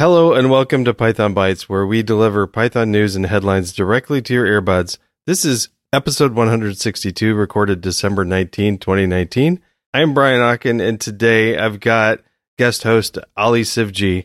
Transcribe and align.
Hello 0.00 0.32
and 0.32 0.50
welcome 0.50 0.84
to 0.86 0.92
Python 0.92 1.36
Bytes, 1.36 1.62
where 1.62 1.86
we 1.86 2.02
deliver 2.02 2.48
Python 2.48 2.90
news 2.90 3.14
and 3.14 3.26
headlines 3.26 3.72
directly 3.72 4.20
to 4.22 4.34
your 4.34 4.44
earbuds. 4.44 4.98
This 5.24 5.44
is 5.44 5.68
episode 5.92 6.34
162, 6.34 7.32
recorded 7.32 7.80
December 7.80 8.24
19, 8.24 8.78
2019. 8.78 9.62
I'm 9.94 10.12
Brian 10.12 10.40
Okken, 10.40 10.84
and 10.84 11.00
today 11.00 11.56
I've 11.56 11.78
got 11.78 12.18
guest 12.58 12.82
host 12.82 13.18
Aly 13.38 13.62
Sivji. 13.62 14.24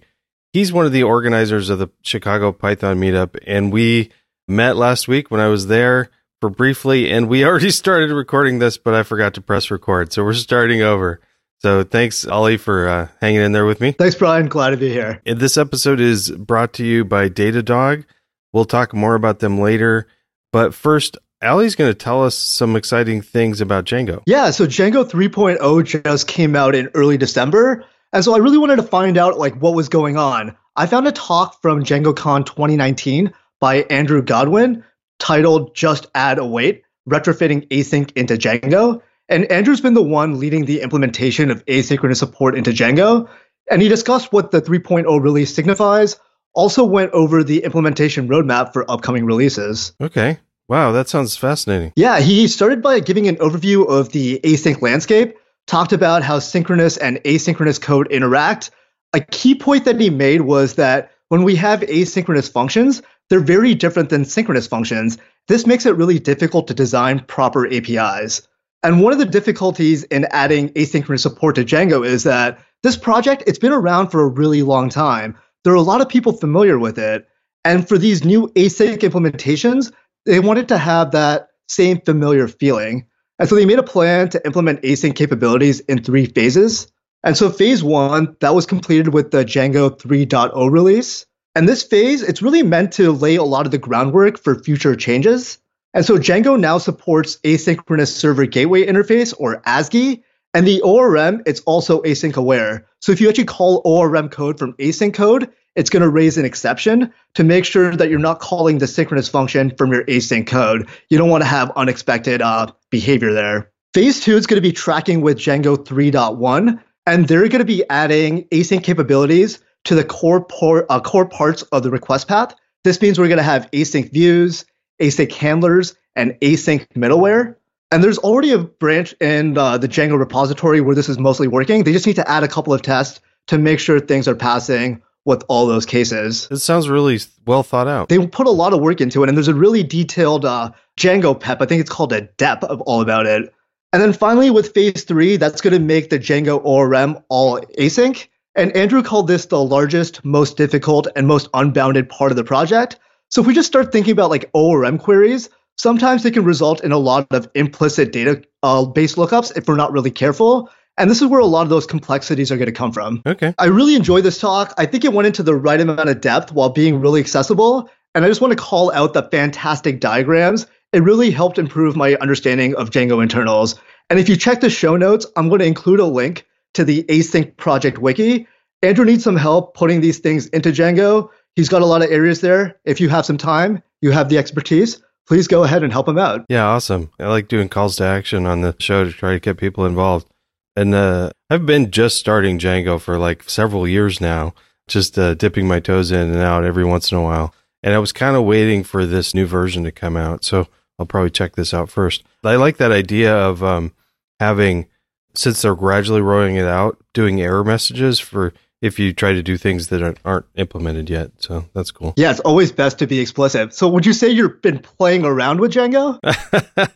He's 0.53 0.73
one 0.73 0.87
of 0.87 0.91
the 0.91 1.03
organizers 1.03 1.69
of 1.69 1.77
the 1.77 1.89
Chicago 2.01 2.51
Python 2.51 2.97
meetup, 2.97 3.37
and 3.45 3.71
we 3.71 4.09
met 4.47 4.75
last 4.75 5.07
week 5.07 5.29
when 5.29 5.39
I 5.39 5.49
was 5.49 5.67
there 5.67 6.09
for 6.41 6.49
briefly, 6.49 7.11
and 7.11 7.29
we 7.29 7.45
already 7.45 7.69
started 7.69 8.09
recording 8.09 8.57
this, 8.57 8.79
but 8.79 8.95
I 8.95 9.03
forgot 9.03 9.35
to 9.35 9.41
press 9.41 9.69
record. 9.69 10.13
So 10.13 10.23
we're 10.23 10.33
starting 10.33 10.81
over. 10.81 11.21
So 11.61 11.83
thanks, 11.83 12.25
Aly, 12.25 12.57
for 12.57 12.87
uh, 12.87 13.07
hanging 13.19 13.41
in 13.41 13.51
there 13.51 13.65
with 13.65 13.81
me. 13.81 13.91
Thanks, 13.91 14.15
Brian. 14.15 14.47
Glad 14.47 14.69
to 14.71 14.77
be 14.77 14.89
here. 14.89 15.21
And 15.25 15.39
this 15.39 15.57
episode 15.57 15.99
is 15.99 16.31
brought 16.31 16.73
to 16.73 16.85
you 16.85 17.03
by 17.03 17.27
Datadog. 17.27 18.05
We'll 18.53 18.65
talk 18.65 18.93
more 18.93 19.15
about 19.15 19.39
them 19.39 19.59
later. 19.59 20.07
But 20.53 20.73
first, 20.73 21.17
Aly's 21.41 21.75
going 21.75 21.91
to 21.91 21.97
tell 21.97 22.23
us 22.23 22.35
some 22.35 22.75
exciting 22.75 23.21
things 23.21 23.61
about 23.61 23.85
Django. 23.85 24.23
Yeah, 24.25 24.51
so 24.51 24.65
Django 24.65 25.09
3.0 25.09 26.03
just 26.03 26.27
came 26.27 26.55
out 26.55 26.75
in 26.75 26.89
early 26.93 27.17
December. 27.17 27.85
And 28.13 28.23
so 28.23 28.33
I 28.33 28.37
really 28.37 28.57
wanted 28.57 28.77
to 28.77 28.83
find 28.83 29.17
out 29.17 29.37
like 29.37 29.55
what 29.61 29.75
was 29.75 29.89
going 29.89 30.17
on. 30.17 30.55
I 30.75 30.85
found 30.85 31.07
a 31.07 31.11
talk 31.11 31.61
from 31.61 31.83
DjangoCon 31.83 32.45
2019 32.45 33.33
by 33.59 33.83
Andrew 33.89 34.21
Godwin 34.21 34.83
titled 35.19 35.75
Just 35.75 36.07
Add 36.15 36.39
Await, 36.39 36.83
Retrofitting 37.07 37.67
Async 37.67 38.11
into 38.15 38.35
Django. 38.35 39.01
And 39.29 39.49
Andrew's 39.51 39.79
been 39.79 39.93
the 39.93 40.01
one 40.01 40.39
leading 40.39 40.65
the 40.65 40.81
implementation 40.81 41.51
of 41.51 41.63
asynchronous 41.65 42.17
support 42.17 42.55
into 42.55 42.71
Django. 42.71 43.29
And 43.69 43.81
he 43.81 43.87
discussed 43.87 44.33
what 44.33 44.51
the 44.51 44.61
3.0 44.61 45.21
release 45.21 45.53
signifies, 45.53 46.19
also 46.53 46.83
went 46.83 47.11
over 47.11 47.43
the 47.43 47.63
implementation 47.63 48.27
roadmap 48.27 48.73
for 48.73 48.89
upcoming 48.89 49.25
releases. 49.25 49.93
Okay. 50.01 50.39
Wow, 50.67 50.91
that 50.91 51.07
sounds 51.07 51.37
fascinating. 51.37 51.93
Yeah, 51.95 52.19
he 52.19 52.47
started 52.47 52.81
by 52.81 52.99
giving 52.99 53.27
an 53.27 53.37
overview 53.37 53.87
of 53.87 54.11
the 54.11 54.39
async 54.43 54.81
landscape, 54.81 55.35
talked 55.67 55.93
about 55.93 56.23
how 56.23 56.39
synchronous 56.39 56.97
and 56.97 57.17
asynchronous 57.17 57.79
code 57.79 58.11
interact. 58.11 58.71
A 59.13 59.19
key 59.19 59.55
point 59.55 59.85
that 59.85 59.99
he 59.99 60.09
made 60.09 60.41
was 60.41 60.75
that 60.75 61.11
when 61.29 61.43
we 61.43 61.55
have 61.55 61.81
asynchronous 61.81 62.51
functions, 62.51 63.01
they're 63.29 63.39
very 63.39 63.75
different 63.75 64.09
than 64.09 64.25
synchronous 64.25 64.67
functions. 64.67 65.17
This 65.47 65.67
makes 65.67 65.85
it 65.85 65.95
really 65.95 66.19
difficult 66.19 66.67
to 66.67 66.73
design 66.73 67.21
proper 67.21 67.71
APIs. 67.71 68.47
And 68.81 69.01
one 69.01 69.11
of 69.11 69.19
the 69.19 69.25
difficulties 69.25 70.03
in 70.03 70.25
adding 70.31 70.69
asynchronous 70.69 71.19
support 71.19 71.55
to 71.55 71.65
Django 71.65 72.05
is 72.05 72.23
that 72.23 72.59
this 72.81 72.95
project, 72.95 73.43
it's 73.45 73.59
been 73.59 73.73
around 73.73 74.09
for 74.09 74.21
a 74.21 74.27
really 74.27 74.63
long 74.63 74.89
time. 74.89 75.37
There 75.63 75.73
are 75.73 75.77
a 75.77 75.81
lot 75.81 75.99
of 75.99 76.07
people 76.07 76.31
familiar 76.31 76.79
with 76.79 76.97
it. 76.97 77.27
And 77.65 77.87
for 77.87 77.97
these 77.97 78.23
new 78.23 78.47
async 78.55 78.99
implementations, 78.99 79.91
they 80.25 80.39
wanted 80.39 80.69
to 80.69 80.77
have 80.77 81.11
that 81.11 81.49
same 81.67 81.99
familiar 82.01 82.47
feeling. 82.47 83.05
And 83.37 83.49
so 83.49 83.55
they 83.55 83.65
made 83.65 83.79
a 83.79 83.83
plan 83.83 84.29
to 84.29 84.45
implement 84.45 84.81
async 84.83 85.15
capabilities 85.15 85.81
in 85.81 86.01
three 86.01 86.25
phases. 86.25 86.89
And 87.23 87.35
so 87.35 87.49
phase 87.49 87.83
one, 87.83 88.37
that 88.39 88.55
was 88.55 88.65
completed 88.65 89.13
with 89.13 89.31
the 89.31 89.43
Django 89.43 89.89
3.0 89.89 90.71
release. 90.71 91.25
And 91.53 91.67
this 91.67 91.83
phase, 91.83 92.21
it's 92.21 92.41
really 92.41 92.63
meant 92.63 92.93
to 92.93 93.11
lay 93.11 93.35
a 93.35 93.43
lot 93.43 93.65
of 93.65 93.71
the 93.71 93.77
groundwork 93.77 94.39
for 94.39 94.63
future 94.63 94.95
changes. 94.95 95.57
And 95.93 96.05
so 96.05 96.17
Django 96.17 96.59
now 96.59 96.77
supports 96.77 97.37
asynchronous 97.37 98.11
server 98.11 98.45
gateway 98.45 98.85
interface 98.85 99.33
or 99.37 99.61
ASGI. 99.61 100.23
And 100.53 100.65
the 100.65 100.81
ORM, 100.81 101.43
it's 101.45 101.61
also 101.61 102.01
async 102.01 102.35
aware. 102.35 102.87
So 103.01 103.11
if 103.11 103.21
you 103.21 103.29
actually 103.29 103.45
call 103.45 103.81
ORM 103.85 104.29
code 104.29 104.57
from 104.57 104.73
async 104.73 105.13
code, 105.13 105.51
it's 105.75 105.89
going 105.89 106.01
to 106.01 106.09
raise 106.09 106.37
an 106.37 106.45
exception 106.45 107.13
to 107.35 107.43
make 107.43 107.65
sure 107.65 107.95
that 107.95 108.09
you're 108.09 108.19
not 108.19 108.39
calling 108.39 108.79
the 108.79 108.87
synchronous 108.87 109.29
function 109.29 109.73
from 109.77 109.91
your 109.91 110.03
async 110.05 110.47
code. 110.47 110.89
You 111.09 111.17
don't 111.17 111.29
want 111.29 111.43
to 111.43 111.47
have 111.47 111.71
unexpected 111.75 112.41
uh, 112.41 112.67
behavior 112.89 113.33
there. 113.33 113.71
Phase 113.93 114.19
two 114.21 114.35
is 114.35 114.47
going 114.47 114.61
to 114.61 114.67
be 114.67 114.71
tracking 114.71 115.21
with 115.21 115.37
Django 115.37 115.77
3.1, 115.77 116.79
and 117.05 117.27
they're 117.27 117.47
going 117.47 117.59
to 117.59 117.65
be 117.65 117.83
adding 117.89 118.45
async 118.49 118.83
capabilities 118.83 119.59
to 119.85 119.95
the 119.95 120.03
core, 120.03 120.43
por- 120.43 120.85
uh, 120.91 120.99
core 120.99 121.27
parts 121.27 121.61
of 121.63 121.83
the 121.83 121.91
request 121.91 122.27
path. 122.27 122.55
This 122.83 123.01
means 123.01 123.19
we're 123.19 123.27
going 123.27 123.37
to 123.37 123.43
have 123.43 123.69
async 123.71 124.11
views, 124.11 124.65
async 124.99 125.31
handlers, 125.31 125.95
and 126.15 126.31
async 126.41 126.85
middleware. 126.95 127.55
And 127.91 128.03
there's 128.03 128.19
already 128.19 128.51
a 128.51 128.59
branch 128.59 129.15
in 129.19 129.57
uh, 129.57 129.77
the 129.77 129.87
Django 129.87 130.19
repository 130.19 130.81
where 130.81 130.95
this 130.95 131.09
is 131.09 131.17
mostly 131.17 131.47
working. 131.47 131.83
They 131.83 131.93
just 131.93 132.05
need 132.05 132.17
to 132.17 132.29
add 132.29 132.43
a 132.43 132.47
couple 132.47 132.73
of 132.73 132.81
tests 132.81 133.19
to 133.47 133.57
make 133.57 133.79
sure 133.79 133.99
things 133.99 134.27
are 134.27 134.35
passing 134.35 135.01
with 135.25 135.43
all 135.47 135.65
those 135.65 135.85
cases. 135.85 136.47
It 136.51 136.57
sounds 136.57 136.87
really 136.87 137.19
well 137.45 137.63
thought 137.63 137.87
out. 137.87 138.09
They 138.09 138.25
put 138.27 138.47
a 138.47 138.51
lot 138.51 138.73
of 138.73 138.81
work 138.81 139.01
into 139.01 139.23
it, 139.23 139.29
and 139.29 139.37
there's 139.37 139.47
a 139.47 139.53
really 139.53 139.83
detailed 139.83 140.45
uh, 140.45 140.71
Django 140.97 141.39
PEP. 141.39 141.61
I 141.61 141.65
think 141.65 141.81
it's 141.81 141.89
called 141.89 142.13
a 142.13 142.21
DEP 142.21 142.63
of 142.63 142.81
all 142.81 143.01
about 143.01 143.25
it. 143.25 143.53
And 143.91 144.01
then 144.01 144.13
finally, 144.13 144.51
with 144.51 144.73
phase 144.73 145.03
three, 145.03 145.37
that's 145.37 145.61
going 145.61 145.73
to 145.73 145.79
make 145.79 146.09
the 146.09 146.19
Django 146.19 146.63
ORM 146.63 147.17
all 147.29 147.59
async. 147.79 148.27
And 148.55 148.75
Andrew 148.75 149.01
called 149.01 149.27
this 149.27 149.45
the 149.45 149.63
largest, 149.63 150.23
most 150.23 150.57
difficult, 150.57 151.07
and 151.15 151.27
most 151.27 151.47
unbounded 151.53 152.09
part 152.09 152.31
of 152.31 152.37
the 152.37 152.43
project. 152.43 152.99
So 153.29 153.41
if 153.41 153.47
we 153.47 153.53
just 153.53 153.67
start 153.67 153.91
thinking 153.91 154.11
about 154.11 154.29
like 154.29 154.49
ORM 154.53 154.97
queries, 154.97 155.49
sometimes 155.77 156.23
they 156.23 156.31
can 156.31 156.43
result 156.43 156.83
in 156.83 156.91
a 156.91 156.97
lot 156.97 157.27
of 157.31 157.49
implicit 157.55 158.11
data 158.11 158.43
uh, 158.63 158.85
based 158.85 159.15
lookups 159.15 159.55
if 159.55 159.67
we're 159.67 159.75
not 159.75 159.91
really 159.91 160.11
careful. 160.11 160.69
And 160.97 161.09
this 161.09 161.21
is 161.21 161.27
where 161.27 161.39
a 161.39 161.45
lot 161.45 161.63
of 161.63 161.69
those 161.69 161.85
complexities 161.85 162.51
are 162.51 162.57
going 162.57 162.65
to 162.65 162.73
come 162.73 162.91
from. 162.91 163.21
Okay. 163.25 163.53
I 163.57 163.67
really 163.67 163.95
enjoyed 163.95 164.25
this 164.25 164.39
talk. 164.39 164.73
I 164.77 164.85
think 164.85 165.05
it 165.05 165.13
went 165.13 165.27
into 165.27 165.43
the 165.43 165.55
right 165.55 165.79
amount 165.79 166.09
of 166.09 166.19
depth 166.19 166.51
while 166.51 166.69
being 166.69 166.99
really 166.99 167.21
accessible. 167.21 167.89
And 168.13 168.25
I 168.25 168.27
just 168.27 168.41
want 168.41 168.51
to 168.51 168.61
call 168.61 168.91
out 168.91 169.13
the 169.13 169.23
fantastic 169.23 170.01
diagrams. 170.01 170.67
It 170.91 171.03
really 171.03 171.31
helped 171.31 171.57
improve 171.57 171.95
my 171.95 172.15
understanding 172.15 172.75
of 172.75 172.89
Django 172.89 173.23
internals. 173.23 173.79
And 174.09 174.19
if 174.19 174.27
you 174.27 174.35
check 174.35 174.59
the 174.59 174.69
show 174.69 174.97
notes, 174.97 175.25
I'm 175.37 175.47
going 175.47 175.59
to 175.59 175.65
include 175.65 175.99
a 175.99 176.05
link 176.05 176.45
to 176.73 176.83
the 176.83 177.03
async 177.03 177.55
project 177.55 177.99
wiki. 177.99 178.47
Andrew 178.81 179.05
needs 179.05 179.23
some 179.23 179.37
help 179.37 179.75
putting 179.75 180.01
these 180.01 180.19
things 180.19 180.47
into 180.47 180.71
Django. 180.71 181.29
He's 181.55 181.69
got 181.69 181.81
a 181.81 181.85
lot 181.85 182.01
of 182.01 182.11
areas 182.11 182.41
there. 182.41 182.79
If 182.85 183.01
you 183.01 183.09
have 183.09 183.25
some 183.25 183.37
time, 183.37 183.83
you 184.01 184.11
have 184.11 184.29
the 184.29 184.37
expertise, 184.37 185.01
please 185.27 185.47
go 185.47 185.63
ahead 185.63 185.83
and 185.83 185.91
help 185.91 186.07
him 186.07 186.17
out. 186.17 186.45
Yeah, 186.49 186.65
awesome. 186.65 187.11
I 187.19 187.27
like 187.27 187.47
doing 187.47 187.69
calls 187.69 187.97
to 187.97 188.03
action 188.03 188.45
on 188.45 188.61
the 188.61 188.75
show 188.79 189.03
to 189.03 189.11
try 189.11 189.33
to 189.33 189.39
get 189.39 189.57
people 189.57 189.85
involved. 189.85 190.27
And 190.75 190.95
uh, 190.95 191.31
I've 191.49 191.65
been 191.65 191.91
just 191.91 192.17
starting 192.17 192.57
Django 192.57 192.99
for 192.99 193.17
like 193.17 193.49
several 193.49 193.87
years 193.87 194.21
now, 194.21 194.53
just 194.87 195.19
uh, 195.19 195.33
dipping 195.33 195.67
my 195.67 195.79
toes 195.79 196.11
in 196.11 196.29
and 196.29 196.37
out 196.37 196.63
every 196.63 196.85
once 196.85 197.11
in 197.11 197.17
a 197.17 197.21
while. 197.21 197.53
And 197.83 197.93
I 197.93 197.99
was 197.99 198.11
kind 198.11 198.35
of 198.35 198.43
waiting 198.43 198.83
for 198.83 199.05
this 199.05 199.33
new 199.33 199.45
version 199.45 199.83
to 199.83 199.91
come 199.91 200.15
out. 200.15 200.43
So 200.43 200.67
I'll 200.97 201.05
probably 201.05 201.31
check 201.31 201.55
this 201.55 201.73
out 201.73 201.89
first. 201.89 202.23
I 202.43 202.55
like 202.55 202.77
that 202.77 202.91
idea 202.91 203.35
of 203.35 203.63
um, 203.63 203.93
having, 204.39 204.87
since 205.35 205.61
they're 205.61 205.75
gradually 205.75 206.21
rolling 206.21 206.55
it 206.55 206.65
out, 206.65 206.97
doing 207.13 207.41
error 207.41 207.63
messages 207.63 208.19
for 208.19 208.53
if 208.81 208.97
you 208.99 209.13
try 209.13 209.33
to 209.33 209.43
do 209.43 209.57
things 209.57 209.87
that 209.87 210.01
aren't, 210.01 210.19
aren't 210.23 210.45
implemented 210.55 211.09
yet. 211.09 211.31
So 211.37 211.65
that's 211.73 211.91
cool. 211.91 212.13
Yeah, 212.15 212.31
it's 212.31 212.39
always 212.41 212.71
best 212.71 212.99
to 212.99 213.07
be 213.07 213.19
explicit. 213.19 213.73
So 213.73 213.87
would 213.89 214.05
you 214.05 214.13
say 214.13 214.29
you've 214.29 214.61
been 214.61 214.79
playing 214.79 215.25
around 215.25 215.59
with 215.59 215.73
Django? 215.73 216.19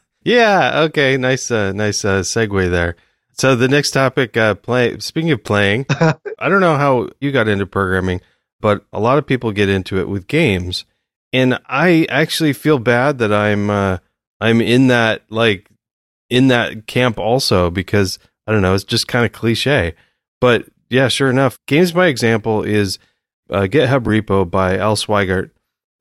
yeah. 0.23 0.81
Okay. 0.83 1.17
Nice. 1.17 1.51
Uh, 1.51 1.73
nice 1.73 2.05
uh, 2.05 2.21
segue 2.21 2.69
there. 2.69 2.95
So 3.33 3.55
the 3.55 3.67
next 3.67 3.91
topic, 3.91 4.37
uh, 4.37 4.55
play. 4.55 4.99
Speaking 4.99 5.31
of 5.31 5.43
playing, 5.43 5.85
I 5.89 6.49
don't 6.49 6.61
know 6.61 6.77
how 6.77 7.09
you 7.19 7.31
got 7.31 7.47
into 7.47 7.65
programming, 7.65 8.21
but 8.61 8.85
a 8.93 8.99
lot 8.99 9.17
of 9.17 9.25
people 9.25 9.51
get 9.51 9.69
into 9.69 9.97
it 9.97 10.07
with 10.07 10.27
games, 10.27 10.85
and 11.33 11.59
I 11.65 12.05
actually 12.09 12.53
feel 12.53 12.77
bad 12.77 13.17
that 13.17 13.33
I'm 13.33 13.69
uh, 13.71 13.97
I'm 14.39 14.61
in 14.61 14.87
that 14.87 15.23
like 15.29 15.67
in 16.29 16.47
that 16.49 16.85
camp 16.85 17.17
also 17.17 17.71
because 17.71 18.19
I 18.45 18.51
don't 18.51 18.61
know, 18.61 18.75
it's 18.75 18.83
just 18.83 19.07
kind 19.07 19.25
of 19.25 19.31
cliche, 19.31 19.95
but 20.39 20.65
yeah, 20.93 21.07
sure 21.07 21.29
enough, 21.29 21.59
games 21.65 21.91
by 21.91 22.07
example 22.07 22.63
is 22.63 22.99
uh, 23.49 23.61
GitHub 23.61 24.03
repo 24.03 24.49
by 24.49 24.77
Al 24.77 24.95
Sweigart 24.95 25.49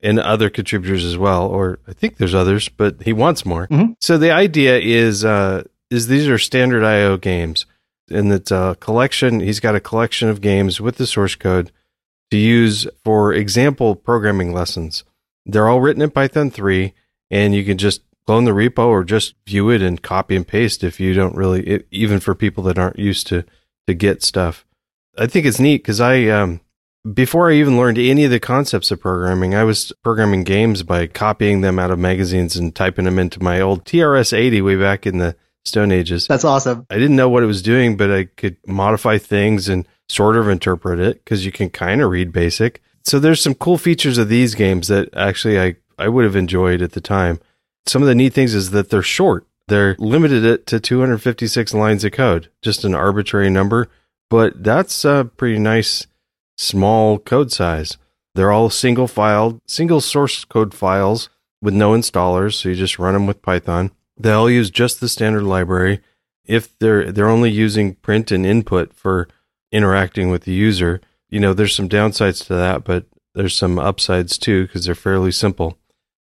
and 0.01 0.19
other 0.19 0.51
contributors 0.51 1.05
as 1.05 1.17
well, 1.17 1.47
or 1.47 1.79
I 1.89 1.93
think 1.93 2.17
there's 2.17 2.35
others, 2.35 2.69
but 2.69 3.03
he 3.03 3.13
wants 3.13 3.47
more. 3.47 3.67
Mhm. 3.69 3.97
So 4.01 4.19
the 4.19 4.31
idea 4.31 4.79
is 4.79 5.25
uh, 5.25 5.65
is 5.91 6.09
these 6.09 6.29
are 6.29 6.39
standard 6.39 6.85
IO 6.85 7.17
games, 7.17 7.67
and 8.11 8.33
it's 8.33 8.51
a 8.51 8.77
collection. 8.81 9.41
He's 9.41 9.61
got 9.61 9.75
a 9.77 9.81
collection 9.81 10.29
of 10.29 10.41
games 10.41 10.81
with 10.81 10.97
the 10.97 11.07
source 11.07 11.35
code 11.35 11.71
to 12.31 12.37
use 12.37 12.87
for 13.05 13.33
example 13.33 13.95
programming 13.95 14.53
lessons. 14.53 15.05
They're 15.47 15.69
all 15.69 15.81
written 15.81 16.03
in 16.03 16.11
Python 16.11 16.51
3, 16.51 16.95
and 17.31 17.55
you 17.55 17.65
can 17.65 17.77
just 17.79 18.03
clone 18.27 18.45
the 18.45 18.53
repo 18.53 18.87
or 18.87 19.03
just 19.05 19.35
view 19.47 19.71
it 19.71 19.83
and 19.83 20.01
copy 20.01 20.37
and 20.37 20.47
paste 20.47 20.85
if 20.85 21.01
you 21.01 21.13
don't 21.15 21.35
really, 21.35 21.83
even 21.91 22.21
for 22.21 22.35
people 22.37 22.63
that 22.65 22.79
aren't 22.79 22.99
used 22.99 23.27
to 23.29 23.45
to 23.87 23.95
Git 23.95 24.23
stuff. 24.23 24.65
I 25.19 25.27
think 25.27 25.47
it's 25.47 25.61
neat 25.61 25.79
because 25.79 26.01
I 26.01 26.27
um, 26.27 26.61
before 27.11 27.51
I 27.51 27.55
even 27.55 27.77
learned 27.77 27.99
any 27.99 28.25
of 28.25 28.31
the 28.31 28.41
concepts 28.41 28.91
of 28.91 29.01
programming, 29.01 29.55
I 29.55 29.65
was 29.65 29.93
programming 30.03 30.45
games 30.45 30.83
by 30.83 31.07
copying 31.07 31.61
them 31.61 31.79
out 31.79 31.91
of 31.91 31.99
magazines 31.99 32.57
and 32.57 32.75
typing 32.75 33.05
them 33.05 33.19
into 33.19 33.43
my 33.43 33.61
old 33.61 33.85
TRS 33.85 34.37
80 34.37 34.63
way 34.63 34.77
back 34.77 35.07
in 35.07 35.19
the 35.19 35.37
Stone 35.65 35.93
Ages. 35.93 36.27
That's 36.27 36.45
awesome. 36.45 36.87
I 36.91 36.95
didn't 36.95 37.17
know 37.17 37.29
what 37.29 37.43
it 37.43 37.47
was 37.47 37.63
doing, 37.63 37.97
but 37.97 38.11
I 38.11 38.25
could 38.25 38.57
modify 38.67 39.19
things 39.19 39.69
and 39.69 39.87
sort 40.09 40.37
of 40.37 40.49
interpret 40.49 41.01
it 41.01 41.25
because 41.25 41.45
you 41.45 41.53
can 41.53 41.71
kind 41.71 42.01
of 42.01 42.11
read 42.11 42.33
basic. 42.33 42.83
So 43.05 43.19
there's 43.19 43.43
some 43.43 43.55
cool 43.55 43.79
features 43.79 44.19
of 44.19 44.29
these 44.29 44.55
games 44.55 44.89
that 44.89 45.09
actually 45.15 45.61
I, 45.61 45.77
I 45.99 46.09
would 46.09 46.25
have 46.25 46.37
enjoyed 46.37 46.83
at 46.83 46.93
the 46.93 47.01
time. 47.01 47.41
Some 47.87 48.03
of 48.03 48.09
the 48.09 48.15
neat 48.15 48.33
things 48.33 48.55
is 48.55 48.71
that 48.71 48.91
they're 48.91 49.03
short. 49.03 49.47
They're 49.69 49.97
limited 49.99 50.45
it 50.45 50.67
to 50.69 50.81
256 50.81 51.75
lines 51.75 52.05
of 52.05 52.13
code, 52.13 52.49
just 52.61 52.85
an 52.85 52.95
arbitrary 52.95 53.51
number, 53.51 53.89
but 54.33 54.65
that's 54.65 55.05
a 55.05 55.31
pretty 55.37 55.59
nice 55.59 56.07
small 56.57 57.19
code 57.19 57.53
size. 57.53 57.99
They're 58.35 58.51
all 58.51 58.71
single 58.71 59.07
filed, 59.07 59.61
single 59.67 60.01
source 60.01 60.47
code 60.47 60.73
files 60.73 61.29
with 61.61 61.75
no 61.75 61.93
installers, 61.93 62.55
so 62.55 62.71
you 62.71 62.75
just 62.75 62.99
run 62.99 63.13
them 63.13 63.27
with 63.27 63.43
Python. 63.43 63.91
They 64.17 64.33
all 64.33 64.49
use 64.49 64.71
just 64.71 65.01
the 65.01 65.09
standard 65.11 65.43
library. 65.43 66.01
If 66.47 66.79
they're 66.79 67.13
they're 67.13 67.29
only 67.29 67.51
using 67.51 67.97
print 67.97 68.33
and 68.33 68.47
input 68.47 68.95
for 68.95 69.29
interacting 69.71 70.31
with 70.31 70.45
the 70.45 70.55
user, 70.55 71.03
you 71.29 71.39
know, 71.39 71.53
there's 71.53 71.75
some 71.75 71.91
downsides 71.91 72.47
to 72.47 72.55
that, 72.55 72.85
but 72.85 73.05
there's 73.35 73.55
some 73.55 73.79
upsides 73.79 74.39
too 74.39 74.67
because 74.67 74.87
they're 74.87 74.95
fairly 74.95 75.31
simple. 75.31 75.77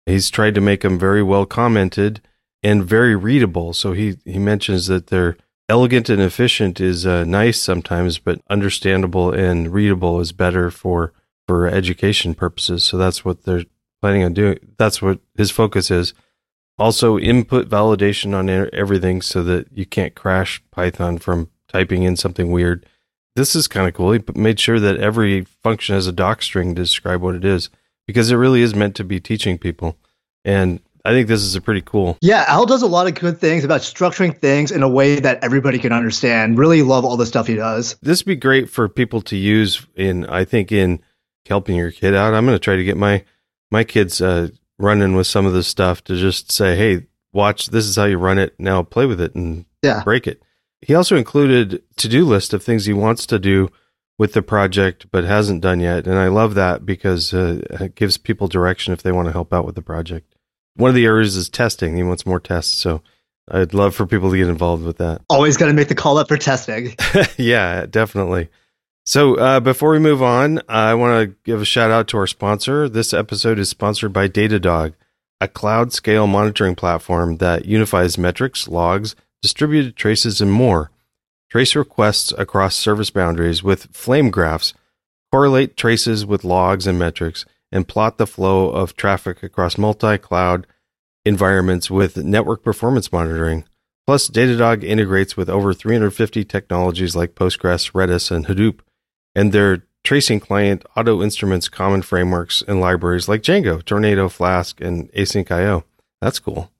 He's 0.07 0.31
tried 0.31 0.55
to 0.55 0.61
make 0.61 0.81
them 0.81 0.97
very 0.97 1.21
well 1.21 1.45
commented 1.45 2.21
and 2.63 2.83
very 2.83 3.15
readable. 3.15 3.71
So 3.73 3.93
he 3.93 4.17
he 4.25 4.39
mentions 4.39 4.87
that 4.87 5.07
they're 5.07 5.37
elegant 5.69 6.09
and 6.09 6.21
efficient 6.21 6.81
is 6.81 7.05
uh, 7.05 7.23
nice 7.23 7.61
sometimes, 7.61 8.17
but 8.17 8.41
understandable 8.49 9.31
and 9.31 9.71
readable 9.71 10.19
is 10.19 10.31
better 10.31 10.69
for 10.71 11.13
for 11.47 11.67
education 11.67 12.35
purposes. 12.35 12.83
So 12.83 12.97
that's 12.97 13.23
what 13.23 13.43
they're 13.43 13.65
planning 14.01 14.23
on 14.23 14.33
doing. 14.33 14.59
That's 14.77 15.01
what 15.01 15.19
his 15.35 15.51
focus 15.51 15.89
is. 15.89 16.13
Also, 16.77 17.17
input 17.17 17.67
validation 17.67 18.33
on 18.33 18.49
everything 18.73 19.21
so 19.21 19.43
that 19.43 19.67
you 19.73 19.85
can't 19.85 20.15
crash 20.15 20.61
Python 20.71 21.17
from 21.17 21.49
typing 21.67 22.03
in 22.03 22.15
something 22.15 22.51
weird. 22.51 22.85
This 23.35 23.55
is 23.55 23.67
kind 23.67 23.87
of 23.87 23.93
cool. 23.93 24.11
He 24.11 24.21
made 24.35 24.59
sure 24.59 24.79
that 24.79 24.97
every 24.97 25.43
function 25.43 25.95
has 25.95 26.07
a 26.07 26.11
doc 26.11 26.41
string 26.41 26.75
to 26.75 26.81
describe 26.81 27.21
what 27.21 27.35
it 27.35 27.45
is 27.45 27.69
because 28.07 28.31
it 28.31 28.35
really 28.35 28.61
is 28.61 28.75
meant 28.75 28.95
to 28.95 29.03
be 29.03 29.19
teaching 29.19 29.57
people. 29.57 29.97
And 30.45 30.81
I 31.05 31.11
think 31.11 31.27
this 31.27 31.41
is 31.41 31.55
a 31.55 31.61
pretty 31.61 31.81
cool. 31.81 32.17
Yeah, 32.21 32.45
Al 32.47 32.65
does 32.65 32.81
a 32.81 32.87
lot 32.87 33.07
of 33.07 33.15
good 33.15 33.39
things 33.39 33.63
about 33.63 33.81
structuring 33.81 34.37
things 34.37 34.71
in 34.71 34.83
a 34.83 34.89
way 34.89 35.19
that 35.19 35.43
everybody 35.43 35.79
can 35.79 35.91
understand. 35.91 36.57
Really 36.57 36.81
love 36.81 37.05
all 37.05 37.17
the 37.17 37.25
stuff 37.25 37.47
he 37.47 37.55
does. 37.55 37.95
This 38.01 38.21
would 38.21 38.31
be 38.31 38.35
great 38.35 38.69
for 38.69 38.89
people 38.89 39.21
to 39.23 39.37
use 39.37 39.85
in, 39.95 40.25
I 40.25 40.45
think, 40.45 40.71
in 40.71 41.01
helping 41.47 41.75
your 41.75 41.91
kid 41.91 42.15
out. 42.15 42.33
I'm 42.33 42.45
going 42.45 42.55
to 42.55 42.63
try 42.63 42.75
to 42.75 42.83
get 42.83 42.97
my 42.97 43.23
my 43.71 43.83
kids 43.83 44.21
uh, 44.21 44.49
running 44.77 45.15
with 45.15 45.27
some 45.27 45.45
of 45.45 45.53
this 45.53 45.67
stuff 45.67 46.03
to 46.05 46.15
just 46.15 46.51
say, 46.51 46.75
"Hey, 46.75 47.07
watch. 47.31 47.67
This 47.67 47.85
is 47.85 47.95
how 47.95 48.05
you 48.05 48.17
run 48.17 48.39
it. 48.39 48.55
Now 48.59 48.83
play 48.83 49.05
with 49.05 49.21
it 49.21 49.35
and 49.35 49.65
yeah. 49.81 50.03
break 50.03 50.27
it." 50.27 50.41
He 50.81 50.95
also 50.95 51.17
included 51.17 51.83
to-do 51.97 52.25
list 52.25 52.53
of 52.53 52.63
things 52.63 52.85
he 52.85 52.93
wants 52.93 53.25
to 53.27 53.39
do 53.39 53.69
with 54.17 54.33
the 54.33 54.41
project 54.41 55.07
but 55.11 55.23
hasn't 55.23 55.61
done 55.61 55.79
yet, 55.79 56.07
and 56.07 56.17
I 56.17 56.27
love 56.27 56.55
that 56.55 56.85
because 56.85 57.33
uh, 57.33 57.61
it 57.71 57.95
gives 57.95 58.17
people 58.17 58.47
direction 58.47 58.93
if 58.93 59.01
they 59.01 59.11
want 59.11 59.27
to 59.27 59.31
help 59.33 59.53
out 59.53 59.65
with 59.65 59.75
the 59.75 59.81
project 59.81 60.35
one 60.75 60.89
of 60.89 60.95
the 60.95 61.05
areas 61.05 61.35
is 61.35 61.49
testing. 61.49 61.95
He 61.95 62.03
wants 62.03 62.25
more 62.25 62.39
tests. 62.39 62.77
So 62.77 63.01
I'd 63.49 63.73
love 63.73 63.95
for 63.95 64.05
people 64.05 64.31
to 64.31 64.37
get 64.37 64.47
involved 64.47 64.83
with 64.83 64.97
that. 64.97 65.21
Always 65.29 65.57
got 65.57 65.67
to 65.67 65.73
make 65.73 65.87
the 65.87 65.95
call 65.95 66.17
up 66.17 66.27
for 66.27 66.37
testing. 66.37 66.95
yeah, 67.37 67.85
definitely. 67.85 68.49
So 69.05 69.35
uh, 69.35 69.59
before 69.59 69.89
we 69.89 69.99
move 69.99 70.21
on, 70.21 70.61
I 70.69 70.93
want 70.93 71.19
to 71.19 71.35
give 71.43 71.61
a 71.61 71.65
shout 71.65 71.89
out 71.89 72.07
to 72.09 72.17
our 72.17 72.27
sponsor. 72.27 72.87
This 72.87 73.13
episode 73.13 73.57
is 73.57 73.69
sponsored 73.69 74.13
by 74.13 74.27
Datadog, 74.27 74.93
a 75.41 75.47
cloud 75.47 75.93
scale 75.93 76.27
monitoring 76.27 76.75
platform 76.75 77.37
that 77.37 77.65
unifies 77.65 78.17
metrics, 78.17 78.67
logs, 78.67 79.15
distributed 79.41 79.95
traces, 79.95 80.41
and 80.41 80.51
more. 80.51 80.91
Trace 81.49 81.75
requests 81.75 82.31
across 82.37 82.75
service 82.75 83.09
boundaries 83.09 83.63
with 83.63 83.87
flame 83.91 84.29
graphs, 84.29 84.75
correlate 85.31 85.75
traces 85.75 86.23
with 86.23 86.43
logs 86.43 86.85
and 86.85 86.99
metrics 86.99 87.45
and 87.71 87.87
plot 87.87 88.17
the 88.17 88.27
flow 88.27 88.69
of 88.69 88.95
traffic 88.95 89.43
across 89.43 89.77
multi 89.77 90.17
cloud 90.17 90.67
environments 91.25 91.91
with 91.91 92.17
network 92.17 92.63
performance 92.63 93.11
monitoring. 93.11 93.65
Plus, 94.07 94.27
Datadog 94.27 94.83
integrates 94.83 95.37
with 95.37 95.49
over 95.49 95.73
350 95.73 96.43
technologies 96.45 97.15
like 97.15 97.35
Postgres, 97.35 97.91
Redis, 97.91 98.31
and 98.31 98.47
Hadoop, 98.47 98.79
and 99.35 99.51
their 99.51 99.83
tracing 100.03 100.39
client 100.39 100.83
auto 100.95 101.21
instruments 101.21 101.69
common 101.69 102.01
frameworks 102.01 102.63
and 102.67 102.79
libraries 102.79 103.27
like 103.27 103.43
Django, 103.43 103.83
Tornado, 103.83 104.29
Flask, 104.29 104.81
and 104.81 105.11
asyncio. 105.11 105.83
That's 106.21 106.39
cool. 106.39 106.71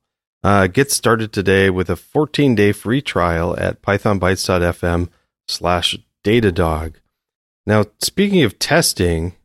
Uh, 0.44 0.68
get 0.68 0.90
started 0.92 1.34
today 1.34 1.70
with 1.70 1.90
a 1.90 1.96
14 1.96 2.56
day 2.56 2.72
free 2.72 3.02
trial 3.02 3.56
at 3.60 3.82
pythonbytes.fm 3.82 5.10
slash 5.48 5.98
datadog. 6.24 6.96
Now, 7.66 7.86
speaking 8.00 8.44
of 8.44 8.58
testing, 8.58 9.36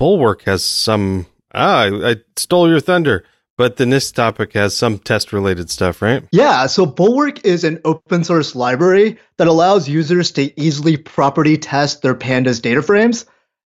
Bulwark 0.00 0.42
has 0.44 0.64
some. 0.64 1.26
Ah, 1.54 1.82
I, 1.82 2.10
I 2.12 2.16
stole 2.36 2.68
your 2.68 2.80
thunder. 2.80 3.24
But 3.58 3.76
the 3.76 3.84
next 3.84 4.12
topic 4.12 4.54
has 4.54 4.74
some 4.74 4.98
test 4.98 5.34
related 5.34 5.68
stuff, 5.68 6.00
right? 6.00 6.24
Yeah. 6.32 6.66
So 6.66 6.86
Bulwark 6.86 7.44
is 7.44 7.62
an 7.62 7.78
open 7.84 8.24
source 8.24 8.56
library 8.56 9.18
that 9.36 9.48
allows 9.48 9.86
users 9.86 10.30
to 10.32 10.58
easily 10.58 10.96
property 10.96 11.58
test 11.58 12.00
their 12.00 12.14
pandas 12.14 12.62
data 12.62 12.80
frames. 12.80 13.26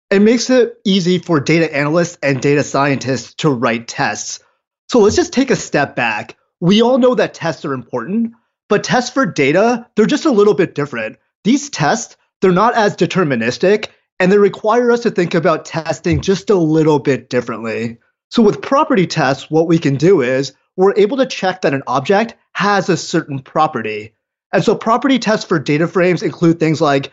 It 0.09 0.21
makes 0.21 0.49
it 0.49 0.77
easy 0.85 1.17
for 1.19 1.41
data 1.41 1.75
analysts 1.75 2.17
and 2.23 2.41
data 2.41 2.63
scientists 2.63 3.33
to 3.35 3.49
write 3.49 3.89
tests. 3.89 4.39
So 4.87 4.99
let's 4.99 5.17
just 5.17 5.33
take 5.33 5.51
a 5.51 5.57
step 5.57 5.97
back. 5.97 6.37
We 6.61 6.81
all 6.81 6.97
know 6.97 7.15
that 7.15 7.33
tests 7.33 7.65
are 7.65 7.73
important, 7.73 8.31
but 8.69 8.85
tests 8.85 9.09
for 9.09 9.25
data, 9.25 9.85
they're 9.95 10.05
just 10.05 10.25
a 10.25 10.31
little 10.31 10.53
bit 10.53 10.75
different. 10.75 11.17
These 11.43 11.69
tests, 11.69 12.15
they're 12.39 12.53
not 12.53 12.75
as 12.75 12.95
deterministic 12.95 13.89
and 14.21 14.31
they 14.31 14.38
require 14.38 14.91
us 14.91 15.00
to 15.00 15.09
think 15.09 15.33
about 15.33 15.65
testing 15.65 16.21
just 16.21 16.51
a 16.51 16.56
little 16.56 17.00
bit 17.00 17.27
differently. 17.27 17.97
So 18.29 18.44
with 18.44 18.62
property 18.62 19.07
tests, 19.07 19.50
what 19.50 19.68
we 19.68 19.79
can 19.79 19.95
do 19.95 20.21
is 20.21 20.53
we're 20.77 20.94
able 20.95 21.18
to 21.18 21.25
check 21.25 21.62
that 21.62 21.73
an 21.73 21.81
object 21.88 22.35
has 22.51 22.88
a 22.88 22.97
certain 22.97 23.39
property. 23.39 24.13
And 24.53 24.63
so 24.63 24.75
property 24.75 25.18
tests 25.18 25.44
for 25.44 25.57
data 25.57 25.88
frames 25.88 26.21
include 26.21 26.59
things 26.59 26.79
like 26.79 27.12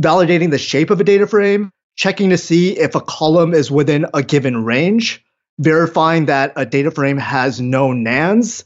validating 0.00 0.50
the 0.50 0.58
shape 0.58 0.90
of 0.90 1.00
a 1.00 1.04
data 1.04 1.28
frame, 1.28 1.70
checking 1.94 2.30
to 2.30 2.36
see 2.36 2.76
if 2.76 2.96
a 2.96 3.00
column 3.00 3.54
is 3.54 3.70
within 3.70 4.06
a 4.12 4.24
given 4.24 4.64
range, 4.64 5.24
verifying 5.60 6.26
that 6.26 6.54
a 6.56 6.66
data 6.66 6.90
frame 6.90 7.18
has 7.18 7.60
no 7.60 7.92
nans, 7.92 8.64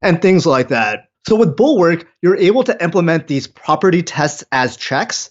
and 0.00 0.22
things 0.22 0.46
like 0.46 0.68
that. 0.68 1.08
So 1.26 1.34
with 1.34 1.56
Bulwark, 1.56 2.06
you're 2.22 2.36
able 2.36 2.62
to 2.62 2.80
implement 2.84 3.26
these 3.26 3.48
property 3.48 4.04
tests 4.04 4.44
as 4.52 4.76
checks 4.76 5.30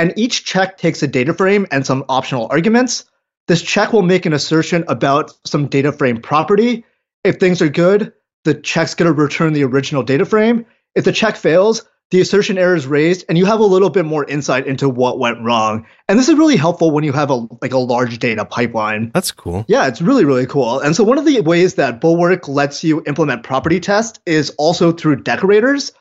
and 0.00 0.14
each 0.16 0.46
check 0.46 0.78
takes 0.78 1.02
a 1.02 1.06
data 1.06 1.34
frame 1.34 1.66
and 1.70 1.84
some 1.84 2.06
optional 2.08 2.48
arguments. 2.50 3.04
This 3.48 3.60
check 3.60 3.92
will 3.92 4.00
make 4.00 4.24
an 4.24 4.32
assertion 4.32 4.82
about 4.88 5.32
some 5.44 5.66
data 5.66 5.92
frame 5.92 6.22
property. 6.22 6.86
If 7.22 7.36
things 7.36 7.60
are 7.60 7.68
good, 7.68 8.10
the 8.44 8.54
check's 8.54 8.94
going 8.94 9.14
to 9.14 9.22
return 9.22 9.52
the 9.52 9.62
original 9.62 10.02
data 10.02 10.24
frame. 10.24 10.64
If 10.94 11.04
the 11.04 11.12
check 11.12 11.36
fails, 11.36 11.86
the 12.10 12.20
assertion 12.22 12.56
error 12.56 12.74
is 12.74 12.86
raised 12.86 13.26
and 13.28 13.36
you 13.36 13.44
have 13.44 13.60
a 13.60 13.64
little 13.64 13.90
bit 13.90 14.06
more 14.06 14.24
insight 14.24 14.66
into 14.66 14.88
what 14.88 15.18
went 15.18 15.38
wrong. 15.42 15.86
And 16.08 16.18
this 16.18 16.30
is 16.30 16.34
really 16.34 16.56
helpful 16.56 16.90
when 16.92 17.04
you 17.04 17.12
have 17.12 17.28
a 17.30 17.46
like 17.60 17.72
a 17.72 17.78
large 17.78 18.18
data 18.18 18.46
pipeline. 18.46 19.10
That's 19.12 19.30
cool. 19.30 19.66
Yeah, 19.68 19.86
it's 19.86 20.00
really 20.00 20.24
really 20.24 20.46
cool. 20.46 20.80
And 20.80 20.96
so 20.96 21.04
one 21.04 21.18
of 21.18 21.26
the 21.26 21.40
ways 21.42 21.74
that 21.74 22.00
Bulwark 22.00 22.48
lets 22.48 22.82
you 22.82 23.02
implement 23.06 23.42
property 23.42 23.78
test 23.78 24.20
is 24.24 24.48
also 24.56 24.92
through 24.92 25.22
decorators. 25.22 25.92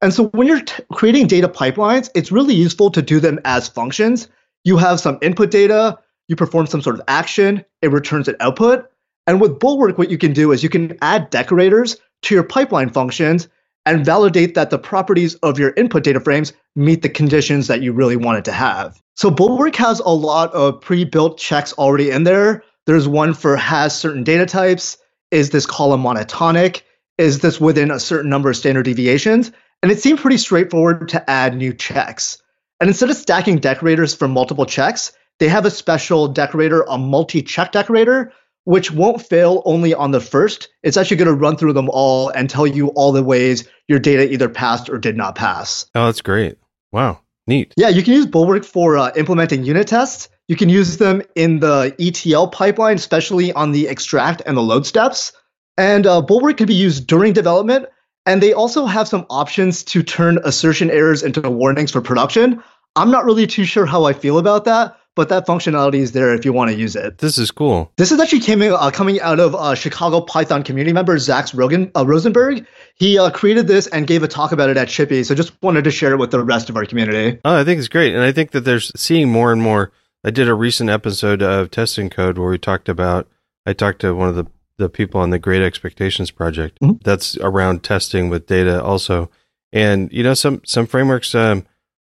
And 0.00 0.14
so 0.14 0.26
when 0.28 0.46
you're 0.46 0.60
t- 0.60 0.82
creating 0.92 1.26
data 1.26 1.48
pipelines, 1.48 2.08
it's 2.14 2.30
really 2.30 2.54
useful 2.54 2.90
to 2.90 3.02
do 3.02 3.20
them 3.20 3.40
as 3.44 3.68
functions. 3.68 4.28
You 4.64 4.76
have 4.76 5.00
some 5.00 5.18
input 5.22 5.50
data, 5.50 5.98
you 6.28 6.36
perform 6.36 6.66
some 6.66 6.82
sort 6.82 6.96
of 6.96 7.02
action, 7.08 7.64
it 7.82 7.90
returns 7.90 8.28
an 8.28 8.36
output. 8.40 8.88
And 9.26 9.40
with 9.40 9.58
Bulwark, 9.58 9.98
what 9.98 10.10
you 10.10 10.18
can 10.18 10.32
do 10.32 10.52
is 10.52 10.62
you 10.62 10.68
can 10.68 10.96
add 11.02 11.30
decorators 11.30 11.96
to 12.22 12.34
your 12.34 12.44
pipeline 12.44 12.90
functions 12.90 13.48
and 13.86 14.04
validate 14.04 14.54
that 14.54 14.70
the 14.70 14.78
properties 14.78 15.34
of 15.36 15.58
your 15.58 15.72
input 15.76 16.04
data 16.04 16.20
frames 16.20 16.52
meet 16.76 17.02
the 17.02 17.08
conditions 17.08 17.66
that 17.66 17.82
you 17.82 17.92
really 17.92 18.16
wanted 18.16 18.44
to 18.44 18.52
have. 18.52 19.00
So 19.16 19.30
Bulwark 19.30 19.74
has 19.76 20.00
a 20.00 20.10
lot 20.10 20.52
of 20.52 20.80
pre-built 20.80 21.38
checks 21.38 21.72
already 21.74 22.10
in 22.10 22.24
there. 22.24 22.62
There's 22.86 23.08
one 23.08 23.34
for 23.34 23.56
has 23.56 23.98
certain 23.98 24.24
data 24.24 24.46
types. 24.46 24.96
Is 25.30 25.50
this 25.50 25.66
column 25.66 26.02
monotonic? 26.02 26.82
Is 27.16 27.40
this 27.40 27.60
within 27.60 27.90
a 27.90 27.98
certain 27.98 28.30
number 28.30 28.50
of 28.50 28.56
standard 28.56 28.84
deviations? 28.84 29.50
And 29.82 29.92
it 29.92 30.00
seemed 30.00 30.18
pretty 30.18 30.38
straightforward 30.38 31.08
to 31.10 31.30
add 31.30 31.56
new 31.56 31.72
checks. 31.72 32.42
And 32.80 32.88
instead 32.88 33.10
of 33.10 33.16
stacking 33.16 33.58
decorators 33.58 34.14
for 34.14 34.28
multiple 34.28 34.66
checks, 34.66 35.12
they 35.38 35.48
have 35.48 35.66
a 35.66 35.70
special 35.70 36.28
decorator, 36.28 36.82
a 36.88 36.98
multi 36.98 37.42
check 37.42 37.72
decorator, 37.72 38.32
which 38.64 38.90
won't 38.90 39.22
fail 39.22 39.62
only 39.64 39.94
on 39.94 40.10
the 40.10 40.20
first. 40.20 40.68
It's 40.82 40.96
actually 40.96 41.16
going 41.18 41.28
to 41.28 41.34
run 41.34 41.56
through 41.56 41.72
them 41.72 41.88
all 41.92 42.28
and 42.30 42.50
tell 42.50 42.66
you 42.66 42.88
all 42.88 43.12
the 43.12 43.22
ways 43.22 43.68
your 43.86 43.98
data 43.98 44.30
either 44.30 44.48
passed 44.48 44.90
or 44.90 44.98
did 44.98 45.16
not 45.16 45.36
pass. 45.36 45.86
Oh, 45.94 46.06
that's 46.06 46.20
great. 46.20 46.58
Wow. 46.92 47.20
Neat. 47.46 47.72
Yeah, 47.76 47.88
you 47.88 48.02
can 48.02 48.12
use 48.12 48.26
Bulwark 48.26 48.64
for 48.64 48.98
uh, 48.98 49.10
implementing 49.16 49.64
unit 49.64 49.88
tests. 49.88 50.28
You 50.48 50.56
can 50.56 50.68
use 50.68 50.98
them 50.98 51.22
in 51.34 51.60
the 51.60 51.94
ETL 51.98 52.48
pipeline, 52.48 52.96
especially 52.96 53.52
on 53.54 53.72
the 53.72 53.88
extract 53.88 54.42
and 54.44 54.56
the 54.56 54.62
load 54.62 54.86
steps. 54.86 55.32
And 55.78 56.06
uh, 56.06 56.20
Bulwark 56.20 56.58
can 56.58 56.66
be 56.66 56.74
used 56.74 57.06
during 57.06 57.32
development, 57.32 57.86
and 58.28 58.42
they 58.42 58.52
also 58.52 58.84
have 58.84 59.08
some 59.08 59.24
options 59.30 59.82
to 59.84 60.02
turn 60.02 60.38
assertion 60.44 60.90
errors 60.90 61.22
into 61.22 61.40
warnings 61.48 61.90
for 61.90 62.02
production. 62.02 62.62
I'm 62.94 63.10
not 63.10 63.24
really 63.24 63.46
too 63.46 63.64
sure 63.64 63.86
how 63.86 64.04
I 64.04 64.12
feel 64.12 64.38
about 64.38 64.66
that, 64.66 64.98
but 65.16 65.30
that 65.30 65.46
functionality 65.46 66.00
is 66.00 66.12
there 66.12 66.34
if 66.34 66.44
you 66.44 66.52
want 66.52 66.70
to 66.70 66.76
use 66.76 66.94
it. 66.94 67.16
This 67.16 67.38
is 67.38 67.50
cool. 67.50 67.90
This 67.96 68.12
is 68.12 68.20
actually 68.20 68.40
came 68.40 68.60
in, 68.60 68.72
uh, 68.72 68.90
coming 68.90 69.18
out 69.22 69.40
of 69.40 69.54
uh, 69.54 69.74
Chicago 69.74 70.20
Python 70.20 70.62
community 70.62 70.92
member 70.92 71.18
Zach 71.18 71.46
Rogan, 71.54 71.90
uh, 71.94 72.04
Rosenof. 72.04 72.66
He 72.96 73.18
uh, 73.18 73.30
created 73.30 73.66
this 73.66 73.86
and 73.86 74.06
gave 74.06 74.22
a 74.22 74.28
talk 74.28 74.52
about 74.52 74.68
it 74.68 74.76
at 74.76 74.88
ChiPy, 74.88 75.24
so 75.24 75.34
just 75.34 75.54
wanted 75.62 75.84
to 75.84 75.90
share 75.90 76.12
it 76.12 76.18
with 76.18 76.30
the 76.30 76.44
rest 76.44 76.68
of 76.68 76.76
our 76.76 76.84
community. 76.84 77.40
Oh, 77.46 77.56
I 77.56 77.64
think 77.64 77.78
it's 77.78 77.88
great, 77.88 78.14
and 78.14 78.22
I 78.22 78.32
think 78.32 78.50
that 78.50 78.60
there's 78.60 78.92
seeing 79.00 79.30
more 79.30 79.52
and 79.52 79.62
more. 79.62 79.90
I 80.22 80.30
did 80.30 80.48
a 80.48 80.54
recent 80.54 80.90
episode 80.90 81.40
of 81.40 81.70
Testing 81.70 82.10
Code 82.10 82.36
where 82.36 82.50
we 82.50 82.58
talked 82.58 82.90
about. 82.90 83.26
I 83.64 83.72
talked 83.72 84.02
to 84.02 84.14
one 84.14 84.28
of 84.28 84.34
the 84.34 84.46
the 84.78 84.88
people 84.88 85.20
on 85.20 85.30
the 85.30 85.38
Great 85.38 85.62
Expectations 85.62 86.30
project. 86.30 86.78
Mhm. 86.80 87.02
That's 87.02 87.36
around 87.38 87.82
testing 87.82 88.28
with 88.30 88.46
data 88.46 88.82
also, 88.82 89.30
and 89.72 90.10
you 90.12 90.22
know 90.22 90.34
some 90.34 90.62
some 90.64 90.86
frameworks. 90.86 91.34
Um, 91.34 91.64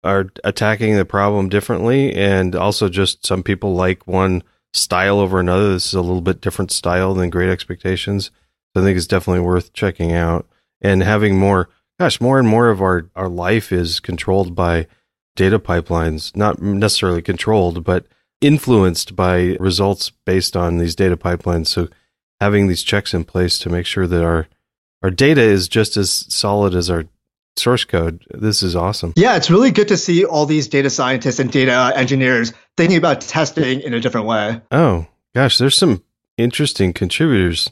are 0.04 0.26
attacking 0.44 0.96
the 0.96 1.04
problem 1.04 1.48
differently 1.48 2.14
and 2.14 2.54
also 2.54 2.88
just 2.88 3.26
some 3.26 3.42
people 3.42 3.74
like 3.74 4.06
one 4.06 4.40
style 4.72 5.18
over 5.18 5.40
another 5.40 5.72
this 5.72 5.86
is 5.86 5.94
a 5.94 6.00
little 6.00 6.20
bit 6.20 6.40
different 6.40 6.70
style 6.70 7.12
than 7.12 7.28
great 7.28 7.50
expectations 7.50 8.30
so 8.72 8.80
i 8.80 8.84
think 8.84 8.96
it's 8.96 9.06
definitely 9.06 9.40
worth 9.40 9.72
checking 9.72 10.12
out 10.12 10.46
and 10.80 11.02
having 11.02 11.36
more 11.36 11.68
gosh 11.98 12.20
more 12.20 12.38
and 12.38 12.46
more 12.46 12.68
of 12.68 12.80
our 12.80 13.10
our 13.16 13.28
life 13.28 13.72
is 13.72 13.98
controlled 13.98 14.54
by 14.54 14.86
data 15.34 15.58
pipelines 15.58 16.36
not 16.36 16.62
necessarily 16.62 17.22
controlled 17.22 17.82
but 17.82 18.06
influenced 18.40 19.16
by 19.16 19.56
results 19.58 20.10
based 20.24 20.56
on 20.56 20.78
these 20.78 20.94
data 20.94 21.16
pipelines 21.16 21.66
so 21.66 21.88
having 22.40 22.68
these 22.68 22.82
checks 22.82 23.14
in 23.14 23.24
place 23.24 23.58
to 23.60 23.70
make 23.70 23.86
sure 23.86 24.06
that 24.06 24.22
our 24.22 24.48
our 25.02 25.10
data 25.10 25.42
is 25.42 25.68
just 25.68 25.96
as 25.96 26.10
solid 26.10 26.74
as 26.74 26.90
our 26.90 27.04
source 27.56 27.84
code. 27.84 28.24
This 28.30 28.62
is 28.62 28.74
awesome. 28.76 29.12
Yeah, 29.16 29.36
it's 29.36 29.50
really 29.50 29.70
good 29.70 29.88
to 29.88 29.96
see 29.96 30.24
all 30.24 30.46
these 30.46 30.68
data 30.68 30.90
scientists 30.90 31.38
and 31.38 31.50
data 31.50 31.92
engineers 31.94 32.52
thinking 32.76 32.96
about 32.96 33.20
testing 33.20 33.80
in 33.80 33.94
a 33.94 34.00
different 34.00 34.26
way. 34.26 34.60
Oh, 34.70 35.06
gosh, 35.34 35.58
there's 35.58 35.76
some 35.76 36.02
interesting 36.36 36.92
contributors 36.92 37.70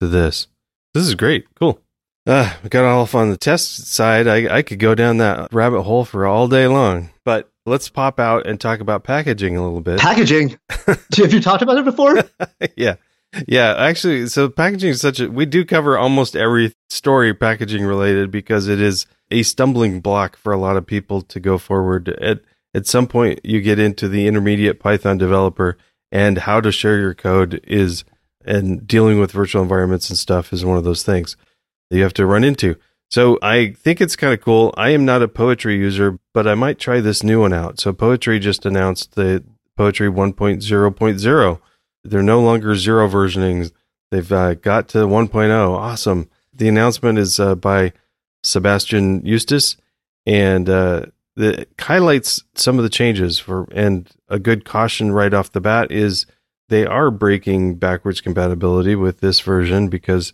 to 0.00 0.08
this. 0.08 0.46
This 0.94 1.06
is 1.06 1.14
great. 1.14 1.46
Cool. 1.58 1.80
Uh, 2.26 2.52
we 2.62 2.68
got 2.68 2.84
off 2.84 3.14
on 3.14 3.30
the 3.30 3.36
test 3.36 3.86
side. 3.86 4.26
I, 4.26 4.56
I 4.56 4.62
could 4.62 4.80
go 4.80 4.94
down 4.94 5.18
that 5.18 5.52
rabbit 5.52 5.82
hole 5.82 6.04
for 6.04 6.26
all 6.26 6.48
day 6.48 6.66
long, 6.66 7.10
but 7.24 7.50
let's 7.66 7.88
pop 7.88 8.18
out 8.18 8.46
and 8.46 8.60
talk 8.60 8.80
about 8.80 9.04
packaging 9.04 9.56
a 9.56 9.62
little 9.62 9.80
bit. 9.80 10.00
Packaging. 10.00 10.58
Have 10.86 11.32
you 11.32 11.40
talked 11.40 11.62
about 11.62 11.78
it 11.78 11.84
before? 11.84 12.24
yeah. 12.76 12.96
Yeah, 13.46 13.74
actually, 13.76 14.28
so 14.28 14.48
packaging 14.48 14.90
is 14.90 15.00
such 15.00 15.20
a 15.20 15.30
we 15.30 15.46
do 15.46 15.64
cover 15.64 15.98
almost 15.98 16.36
every 16.36 16.72
story 16.88 17.34
packaging 17.34 17.84
related 17.84 18.30
because 18.30 18.68
it 18.68 18.80
is 18.80 19.06
a 19.30 19.42
stumbling 19.42 20.00
block 20.00 20.36
for 20.36 20.52
a 20.52 20.58
lot 20.58 20.76
of 20.76 20.86
people 20.86 21.22
to 21.22 21.40
go 21.40 21.58
forward. 21.58 22.08
At 22.08 22.40
at 22.74 22.86
some 22.86 23.06
point 23.06 23.40
you 23.44 23.60
get 23.60 23.78
into 23.78 24.08
the 24.08 24.26
intermediate 24.26 24.80
Python 24.80 25.18
developer 25.18 25.76
and 26.10 26.38
how 26.38 26.60
to 26.60 26.72
share 26.72 26.98
your 26.98 27.14
code 27.14 27.60
is 27.64 28.04
and 28.44 28.86
dealing 28.86 29.18
with 29.18 29.32
virtual 29.32 29.62
environments 29.62 30.08
and 30.08 30.18
stuff 30.18 30.52
is 30.52 30.64
one 30.64 30.78
of 30.78 30.84
those 30.84 31.02
things 31.02 31.36
that 31.90 31.96
you 31.96 32.02
have 32.02 32.14
to 32.14 32.26
run 32.26 32.44
into. 32.44 32.76
So 33.10 33.38
I 33.42 33.72
think 33.72 34.00
it's 34.00 34.16
kind 34.16 34.32
of 34.32 34.40
cool. 34.40 34.72
I 34.76 34.90
am 34.90 35.04
not 35.04 35.22
a 35.22 35.28
poetry 35.28 35.76
user, 35.76 36.18
but 36.32 36.46
I 36.46 36.54
might 36.54 36.78
try 36.78 37.00
this 37.00 37.22
new 37.22 37.40
one 37.40 37.52
out. 37.52 37.80
So 37.80 37.92
poetry 37.92 38.38
just 38.38 38.66
announced 38.66 39.14
the 39.14 39.44
poetry 39.76 40.08
1.0.0 40.08 41.60
they're 42.10 42.22
no 42.22 42.40
longer 42.40 42.74
zero 42.74 43.08
versionings. 43.08 43.72
They've 44.10 44.30
uh, 44.30 44.54
got 44.54 44.88
to 44.90 44.98
1.0. 44.98 45.70
Awesome. 45.70 46.28
The 46.54 46.68
announcement 46.68 47.18
is 47.18 47.38
uh, 47.38 47.54
by 47.54 47.92
Sébastien 48.42 49.24
Eustace, 49.24 49.76
and 50.24 50.68
uh, 50.68 51.06
it 51.36 51.68
highlights 51.78 52.42
some 52.54 52.78
of 52.78 52.84
the 52.84 52.90
changes. 52.90 53.38
For 53.38 53.68
and 53.72 54.10
a 54.28 54.38
good 54.38 54.64
caution 54.64 55.12
right 55.12 55.34
off 55.34 55.52
the 55.52 55.60
bat 55.60 55.90
is 55.90 56.26
they 56.68 56.86
are 56.86 57.10
breaking 57.10 57.76
backwards 57.76 58.20
compatibility 58.20 58.94
with 58.94 59.20
this 59.20 59.40
version 59.40 59.88
because 59.88 60.32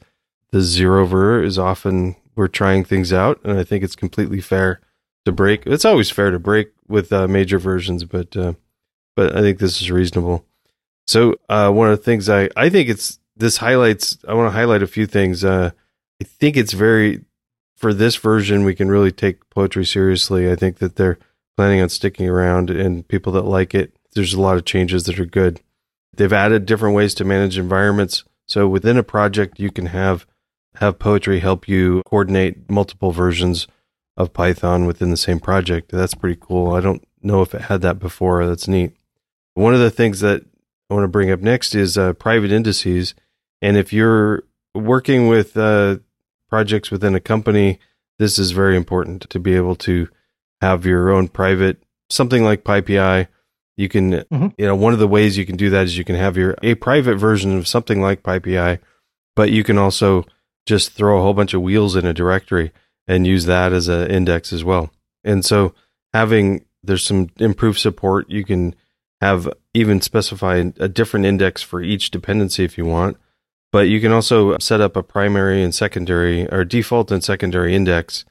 the 0.50 0.60
zero 0.60 1.04
ver 1.06 1.42
is 1.42 1.58
often 1.58 2.16
we're 2.34 2.48
trying 2.48 2.84
things 2.84 3.12
out, 3.12 3.40
and 3.44 3.58
I 3.58 3.64
think 3.64 3.82
it's 3.82 3.96
completely 3.96 4.40
fair 4.40 4.80
to 5.24 5.32
break. 5.32 5.66
It's 5.66 5.84
always 5.84 6.10
fair 6.10 6.30
to 6.30 6.38
break 6.38 6.72
with 6.88 7.12
uh, 7.12 7.26
major 7.28 7.58
versions, 7.58 8.04
but 8.04 8.36
uh, 8.36 8.54
but 9.16 9.36
I 9.36 9.40
think 9.40 9.58
this 9.58 9.80
is 9.80 9.90
reasonable. 9.90 10.46
So 11.12 11.34
uh, 11.50 11.70
one 11.70 11.90
of 11.90 11.98
the 11.98 12.02
things 12.02 12.30
I 12.30 12.48
I 12.56 12.70
think 12.70 12.88
it's 12.88 13.18
this 13.36 13.58
highlights. 13.58 14.16
I 14.26 14.32
want 14.32 14.46
to 14.46 14.58
highlight 14.58 14.82
a 14.82 14.86
few 14.86 15.04
things. 15.04 15.44
Uh, 15.44 15.72
I 16.22 16.24
think 16.24 16.56
it's 16.56 16.72
very 16.72 17.22
for 17.76 17.92
this 17.92 18.16
version 18.16 18.64
we 18.64 18.74
can 18.74 18.88
really 18.88 19.12
take 19.12 19.50
poetry 19.50 19.84
seriously. 19.84 20.50
I 20.50 20.56
think 20.56 20.78
that 20.78 20.96
they're 20.96 21.18
planning 21.54 21.82
on 21.82 21.90
sticking 21.90 22.30
around, 22.30 22.70
and 22.70 23.06
people 23.06 23.30
that 23.34 23.42
like 23.42 23.74
it. 23.74 23.94
There's 24.14 24.32
a 24.32 24.40
lot 24.40 24.56
of 24.56 24.64
changes 24.64 25.04
that 25.04 25.18
are 25.18 25.26
good. 25.26 25.60
They've 26.16 26.32
added 26.32 26.64
different 26.64 26.96
ways 26.96 27.12
to 27.16 27.26
manage 27.26 27.58
environments. 27.58 28.24
So 28.46 28.66
within 28.66 28.96
a 28.96 29.02
project, 29.02 29.60
you 29.60 29.70
can 29.70 29.86
have 29.86 30.26
have 30.76 30.98
poetry 30.98 31.40
help 31.40 31.68
you 31.68 32.02
coordinate 32.06 32.70
multiple 32.70 33.12
versions 33.12 33.68
of 34.16 34.32
Python 34.32 34.86
within 34.86 35.10
the 35.10 35.18
same 35.18 35.40
project. 35.40 35.90
That's 35.90 36.14
pretty 36.14 36.40
cool. 36.40 36.72
I 36.72 36.80
don't 36.80 37.06
know 37.20 37.42
if 37.42 37.54
it 37.54 37.62
had 37.62 37.82
that 37.82 37.98
before. 37.98 38.46
That's 38.46 38.66
neat. 38.66 38.96
One 39.52 39.74
of 39.74 39.80
the 39.80 39.90
things 39.90 40.20
that 40.20 40.46
I 40.92 40.94
want 40.94 41.04
to 41.04 41.08
bring 41.08 41.30
up 41.30 41.40
next 41.40 41.74
is 41.74 41.96
uh, 41.96 42.12
private 42.12 42.52
indices. 42.52 43.14
And 43.62 43.78
if 43.78 43.94
you're 43.94 44.42
working 44.74 45.26
with 45.26 45.56
uh, 45.56 45.96
projects 46.50 46.90
within 46.90 47.14
a 47.14 47.20
company, 47.20 47.78
this 48.18 48.38
is 48.38 48.50
very 48.50 48.76
important 48.76 49.22
to 49.30 49.40
be 49.40 49.56
able 49.56 49.74
to 49.76 50.08
have 50.60 50.84
your 50.84 51.10
own 51.10 51.28
private 51.28 51.82
something 52.10 52.44
like 52.44 52.62
PyPI. 52.62 53.26
You 53.78 53.88
can, 53.88 54.12
Mhm. 54.30 54.52
you 54.58 54.66
know, 54.66 54.76
one 54.76 54.92
of 54.92 54.98
the 54.98 55.08
ways 55.08 55.38
you 55.38 55.46
can 55.46 55.56
do 55.56 55.70
that 55.70 55.84
is 55.84 55.96
you 55.96 56.04
can 56.04 56.16
have 56.16 56.36
your 56.36 56.56
a 56.62 56.74
private 56.74 57.16
version 57.16 57.56
of 57.56 57.66
something 57.66 58.02
like 58.02 58.22
PyPI, 58.22 58.78
but 59.34 59.50
you 59.50 59.64
can 59.64 59.78
also 59.78 60.26
just 60.66 60.92
throw 60.92 61.18
a 61.18 61.22
whole 61.22 61.32
bunch 61.32 61.54
of 61.54 61.62
wheels 61.62 61.96
in 61.96 62.04
a 62.04 62.12
directory 62.12 62.70
and 63.08 63.26
use 63.26 63.46
that 63.46 63.72
as 63.72 63.88
an 63.88 64.10
index 64.10 64.52
as 64.52 64.62
well. 64.62 64.92
And 65.24 65.42
so 65.42 65.74
having 66.12 66.66
there's 66.84 67.02
some 67.04 67.30
improved 67.38 67.78
support. 67.78 68.28
You 68.28 68.44
can 68.44 68.74
have 69.22 69.48
even 69.72 70.00
specify 70.00 70.56
a 70.80 70.88
different 70.88 71.26
index 71.26 71.62
for 71.62 71.80
each 71.80 72.10
dependency 72.10 72.64
if 72.64 72.76
you 72.76 72.84
want. 72.84 73.16
But 73.70 73.88
you 73.88 74.00
can 74.00 74.10
also 74.10 74.58
set 74.58 74.80
up 74.80 74.96
a 74.96 75.02
primary 75.02 75.62
and 75.62 75.72
secondary 75.72 76.46
or 76.50 76.64
default 76.64 77.12
and 77.12 77.22
secondary 77.22 77.74
index 77.74 78.24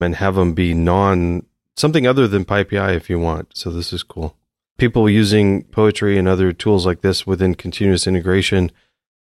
and 0.00 0.16
have 0.16 0.34
them 0.34 0.52
be 0.52 0.74
non 0.74 1.46
something 1.76 2.06
other 2.06 2.28
than 2.28 2.44
PyPI 2.44 2.94
if 2.94 3.08
you 3.08 3.18
want. 3.18 3.56
So 3.56 3.70
this 3.70 3.92
is 3.92 4.02
cool. 4.02 4.36
People 4.76 5.08
using 5.08 5.64
poetry 5.64 6.18
and 6.18 6.28
other 6.28 6.52
tools 6.52 6.84
like 6.84 7.00
this 7.00 7.26
within 7.26 7.54
continuous 7.54 8.06
integration, 8.06 8.70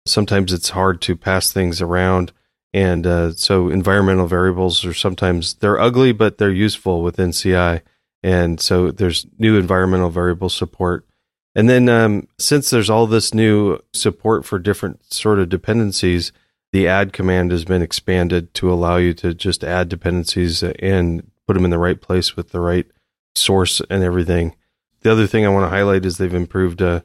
sometimes 0.05 0.51
it's 0.51 0.69
hard 0.71 1.01
to 1.03 1.15
pass 1.15 1.53
things 1.53 1.81
around. 1.81 2.33
And 2.73 3.07
uh, 3.07 3.31
so 3.31 3.69
environmental 3.69 4.27
variables 4.27 4.83
are 4.83 4.93
sometimes 4.93 5.53
they're 5.55 5.79
ugly, 5.79 6.11
but 6.11 6.37
they're 6.37 6.51
useful 6.51 7.01
within 7.01 7.31
CI. 7.31 7.79
And 8.23 8.59
so 8.59 8.91
there's 8.91 9.25
new 9.37 9.57
environmental 9.57 10.09
variable 10.09 10.49
support. 10.49 11.05
And 11.55 11.69
then 11.69 11.87
um, 11.87 12.27
since 12.39 12.69
there's 12.69 12.89
all 12.89 13.05
this 13.05 13.33
new 13.33 13.79
support 13.93 14.45
for 14.45 14.57
different 14.57 15.13
sort 15.13 15.39
of 15.39 15.49
dependencies, 15.49 16.31
the 16.71 16.87
add 16.87 17.13
command 17.13 17.51
has 17.51 17.65
been 17.65 17.83
expanded 17.83 18.53
to 18.55 18.73
allow 18.73 18.97
you 18.97 19.13
to 19.15 19.33
just 19.33 19.63
add 19.63 19.89
dependencies 19.89 20.63
and 20.63 21.29
put 21.45 21.53
them 21.53 21.65
in 21.65 21.71
the 21.71 21.77
right 21.77 22.01
place 22.01 22.35
with 22.35 22.49
the 22.49 22.59
right 22.59 22.87
source 23.35 23.81
and 23.89 24.03
everything. 24.03 24.55
The 25.01 25.11
other 25.11 25.27
thing 25.27 25.45
I 25.45 25.49
want 25.49 25.65
to 25.65 25.75
highlight 25.75 26.05
is 26.05 26.17
they've 26.17 26.33
improved 26.33 26.81
uh, 26.81 27.01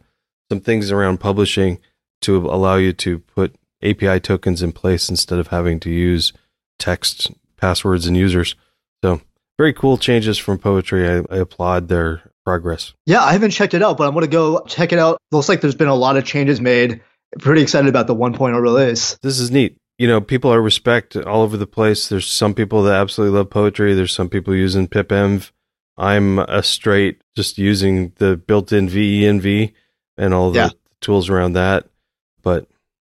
some 0.50 0.60
things 0.60 0.90
around 0.90 1.18
publishing 1.18 1.78
to 2.22 2.36
allow 2.36 2.76
you 2.76 2.92
to 2.94 3.18
put 3.18 3.56
API 3.82 4.20
tokens 4.20 4.62
in 4.62 4.72
place 4.72 5.10
instead 5.10 5.38
of 5.38 5.48
having 5.48 5.78
to 5.80 5.90
use 5.90 6.32
text, 6.78 7.30
passwords, 7.56 8.06
and 8.06 8.16
users. 8.16 8.54
So 9.04 9.20
very 9.58 9.72
cool 9.72 9.98
changes 9.98 10.38
from 10.38 10.58
Poetry. 10.58 11.08
I, 11.08 11.18
I 11.30 11.38
applaud 11.38 11.88
their 11.88 12.22
progress. 12.48 12.94
Yeah, 13.04 13.22
I 13.22 13.32
haven't 13.32 13.50
checked 13.50 13.74
it 13.74 13.82
out, 13.82 13.98
but 13.98 14.08
I'm 14.08 14.14
going 14.14 14.24
to 14.24 14.30
go 14.30 14.60
check 14.66 14.94
it 14.94 14.98
out. 14.98 15.18
Looks 15.32 15.50
like 15.50 15.60
there's 15.60 15.74
been 15.74 15.88
a 15.88 15.94
lot 15.94 16.16
of 16.16 16.24
changes 16.24 16.62
made. 16.62 17.02
Pretty 17.40 17.60
excited 17.60 17.90
about 17.90 18.06
the 18.06 18.14
1.0 18.14 18.58
release. 18.58 19.18
This 19.22 19.38
is 19.38 19.50
neat. 19.50 19.76
You 19.98 20.06
know, 20.08 20.22
people 20.22 20.50
are 20.50 20.62
respect 20.62 21.14
all 21.14 21.42
over 21.42 21.58
the 21.58 21.66
place. 21.66 22.08
There's 22.08 22.26
some 22.26 22.54
people 22.54 22.84
that 22.84 22.94
absolutely 22.94 23.36
love 23.36 23.50
poetry. 23.50 23.92
There's 23.92 24.14
some 24.14 24.30
people 24.30 24.54
using 24.54 24.88
pipenv. 24.88 25.50
I'm 25.98 26.38
a 26.38 26.62
straight 26.62 27.20
just 27.36 27.58
using 27.58 28.12
the 28.16 28.36
built-in 28.38 28.88
VENV 28.88 29.72
and 30.16 30.32
all 30.32 30.50
the 30.50 30.58
Yeah. 30.58 30.70
tools 31.02 31.28
around 31.28 31.52
that. 31.52 31.86
But 32.42 32.66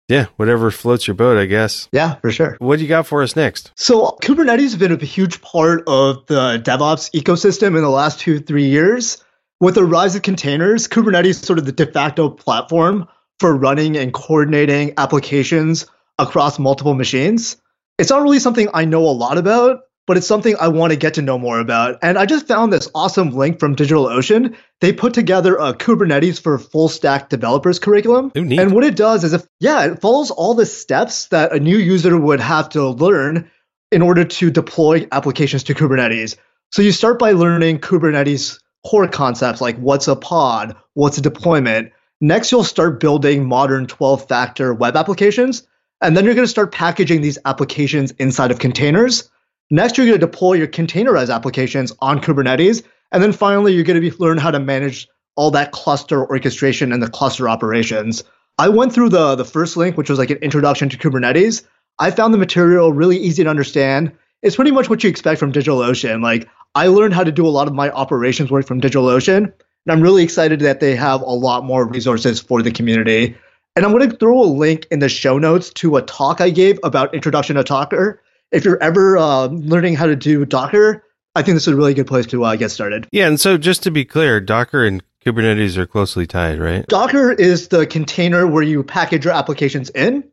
yeah, 0.08 0.26
whatever 0.36 0.70
floats 0.70 1.06
your 1.06 1.14
boat, 1.14 1.36
I 1.36 1.44
guess. 1.44 1.88
Yeah, 1.92 2.14
for 2.16 2.30
sure. 2.30 2.56
What 2.60 2.76
do 2.76 2.82
you 2.82 2.88
got 2.88 3.06
for 3.06 3.22
us 3.22 3.36
next? 3.36 3.72
So 3.76 4.16
Kubernetes 4.22 4.60
has 4.60 4.76
been 4.76 4.92
a 4.92 5.04
huge 5.04 5.42
part 5.42 5.82
of 5.86 6.26
the 6.26 6.60
DevOps 6.64 7.10
ecosystem 7.12 7.76
in 7.76 7.82
the 7.82 7.90
last 7.90 8.18
two, 8.18 8.40
three 8.40 8.66
years. 8.66 9.22
With 9.60 9.74
the 9.74 9.84
rise 9.84 10.14
of 10.14 10.22
containers, 10.22 10.88
Kubernetes 10.88 11.26
is 11.26 11.40
sort 11.40 11.58
of 11.58 11.66
the 11.66 11.72
de 11.72 11.86
facto 11.86 12.30
platform 12.30 13.06
for 13.38 13.54
running 13.56 13.96
and 13.96 14.12
coordinating 14.14 14.94
applications 14.96 15.86
across 16.18 16.58
multiple 16.58 16.94
machines. 16.94 17.56
It's 17.98 18.10
not 18.10 18.22
really 18.22 18.38
something 18.38 18.68
I 18.72 18.84
know 18.84 19.04
a 19.04 19.10
lot 19.10 19.38
about, 19.38 19.80
but 20.08 20.16
it's 20.16 20.26
something 20.26 20.56
I 20.58 20.68
want 20.68 20.90
to 20.92 20.98
get 20.98 21.14
to 21.14 21.22
know 21.22 21.38
more 21.38 21.60
about. 21.60 21.98
And 22.02 22.18
I 22.18 22.24
just 22.24 22.48
found 22.48 22.72
this 22.72 22.88
awesome 22.94 23.30
link 23.30 23.60
from 23.60 23.76
DigitalOcean. 23.76 24.56
They 24.80 24.92
put 24.92 25.12
together 25.12 25.54
a 25.56 25.74
Kubernetes 25.74 26.40
for 26.40 26.58
full 26.58 26.88
stack 26.88 27.28
developers 27.28 27.78
curriculum. 27.78 28.32
Ooh. 28.36 28.58
And 28.58 28.72
what 28.72 28.84
it 28.84 28.96
does 28.96 29.22
is, 29.22 29.34
if, 29.34 29.46
yeah, 29.60 29.84
it 29.84 30.00
follows 30.00 30.30
all 30.30 30.54
the 30.54 30.64
steps 30.64 31.26
that 31.26 31.52
a 31.52 31.60
new 31.60 31.76
user 31.76 32.18
would 32.18 32.40
have 32.40 32.70
to 32.70 32.88
learn 32.88 33.50
in 33.92 34.00
order 34.00 34.24
to 34.24 34.50
deploy 34.50 35.06
applications 35.12 35.64
to 35.64 35.74
Kubernetes. 35.74 36.36
So 36.72 36.80
you 36.80 36.90
start 36.90 37.18
by 37.18 37.32
learning 37.32 37.80
Kubernetes 37.80 38.60
core 38.86 39.08
concepts 39.08 39.60
like 39.60 39.76
what's 39.76 40.08
a 40.08 40.16
pod, 40.16 40.74
what's 40.94 41.18
a 41.18 41.22
deployment. 41.22 41.92
Next, 42.22 42.50
you'll 42.50 42.64
start 42.64 42.98
building 42.98 43.46
modern 43.46 43.86
12 43.86 44.26
factor 44.26 44.72
web 44.72 44.96
applications. 44.96 45.66
And 46.00 46.16
then 46.16 46.24
you're 46.24 46.34
going 46.34 46.46
to 46.46 46.50
start 46.50 46.72
packaging 46.72 47.20
these 47.20 47.38
applications 47.44 48.12
inside 48.12 48.50
of 48.50 48.58
containers. 48.58 49.28
Next, 49.70 49.96
you're 49.96 50.06
going 50.06 50.18
to 50.18 50.26
deploy 50.26 50.54
your 50.54 50.66
containerized 50.66 51.34
applications 51.34 51.92
on 52.00 52.20
Kubernetes. 52.20 52.82
And 53.12 53.22
then 53.22 53.32
finally, 53.32 53.74
you're 53.74 53.84
going 53.84 54.00
to 54.00 54.10
be, 54.10 54.16
learn 54.18 54.38
how 54.38 54.50
to 54.50 54.58
manage 54.58 55.08
all 55.36 55.50
that 55.50 55.72
cluster 55.72 56.26
orchestration 56.28 56.92
and 56.92 57.02
the 57.02 57.10
cluster 57.10 57.48
operations. 57.48 58.24
I 58.58 58.68
went 58.68 58.92
through 58.92 59.10
the, 59.10 59.34
the 59.36 59.44
first 59.44 59.76
link, 59.76 59.96
which 59.96 60.10
was 60.10 60.18
like 60.18 60.30
an 60.30 60.38
introduction 60.38 60.88
to 60.88 60.96
Kubernetes. 60.96 61.64
I 61.98 62.10
found 62.10 62.32
the 62.32 62.38
material 62.38 62.92
really 62.92 63.16
easy 63.16 63.44
to 63.44 63.50
understand. 63.50 64.12
It's 64.42 64.56
pretty 64.56 64.70
much 64.70 64.88
what 64.88 65.04
you 65.04 65.10
expect 65.10 65.38
from 65.38 65.52
DigitalOcean. 65.52 66.22
Like, 66.22 66.48
I 66.74 66.86
learned 66.88 67.14
how 67.14 67.24
to 67.24 67.32
do 67.32 67.46
a 67.46 67.50
lot 67.50 67.68
of 67.68 67.74
my 67.74 67.90
operations 67.90 68.50
work 68.50 68.66
from 68.66 68.80
DigitalOcean. 68.80 69.44
And 69.44 69.92
I'm 69.92 70.00
really 70.00 70.22
excited 70.22 70.60
that 70.60 70.80
they 70.80 70.96
have 70.96 71.20
a 71.20 71.30
lot 71.30 71.64
more 71.64 71.86
resources 71.86 72.40
for 72.40 72.62
the 72.62 72.70
community. 72.70 73.36
And 73.76 73.84
I'm 73.84 73.92
going 73.92 74.10
to 74.10 74.16
throw 74.16 74.40
a 74.40 74.44
link 74.44 74.86
in 74.90 74.98
the 74.98 75.08
show 75.08 75.38
notes 75.38 75.70
to 75.74 75.96
a 75.96 76.02
talk 76.02 76.40
I 76.40 76.50
gave 76.50 76.80
about 76.82 77.14
introduction 77.14 77.56
to 77.56 77.62
Docker 77.62 78.20
if 78.52 78.64
you're 78.64 78.82
ever 78.82 79.18
uh, 79.18 79.46
learning 79.46 79.94
how 79.94 80.06
to 80.06 80.16
do 80.16 80.44
Docker, 80.44 81.04
I 81.34 81.42
think 81.42 81.56
this 81.56 81.64
is 81.64 81.72
a 81.72 81.76
really 81.76 81.94
good 81.94 82.06
place 82.06 82.26
to 82.26 82.44
uh, 82.44 82.56
get 82.56 82.70
started. 82.70 83.06
Yeah, 83.12 83.26
and 83.28 83.40
so 83.40 83.58
just 83.58 83.82
to 83.84 83.90
be 83.90 84.04
clear, 84.04 84.40
Docker 84.40 84.84
and 84.84 85.02
Kubernetes 85.24 85.76
are 85.76 85.86
closely 85.86 86.26
tied, 86.26 86.58
right? 86.58 86.86
Docker 86.86 87.32
is 87.32 87.68
the 87.68 87.86
container 87.86 88.46
where 88.46 88.62
you 88.62 88.82
package 88.82 89.24
your 89.24 89.34
applications 89.34 89.90
in, 89.90 90.24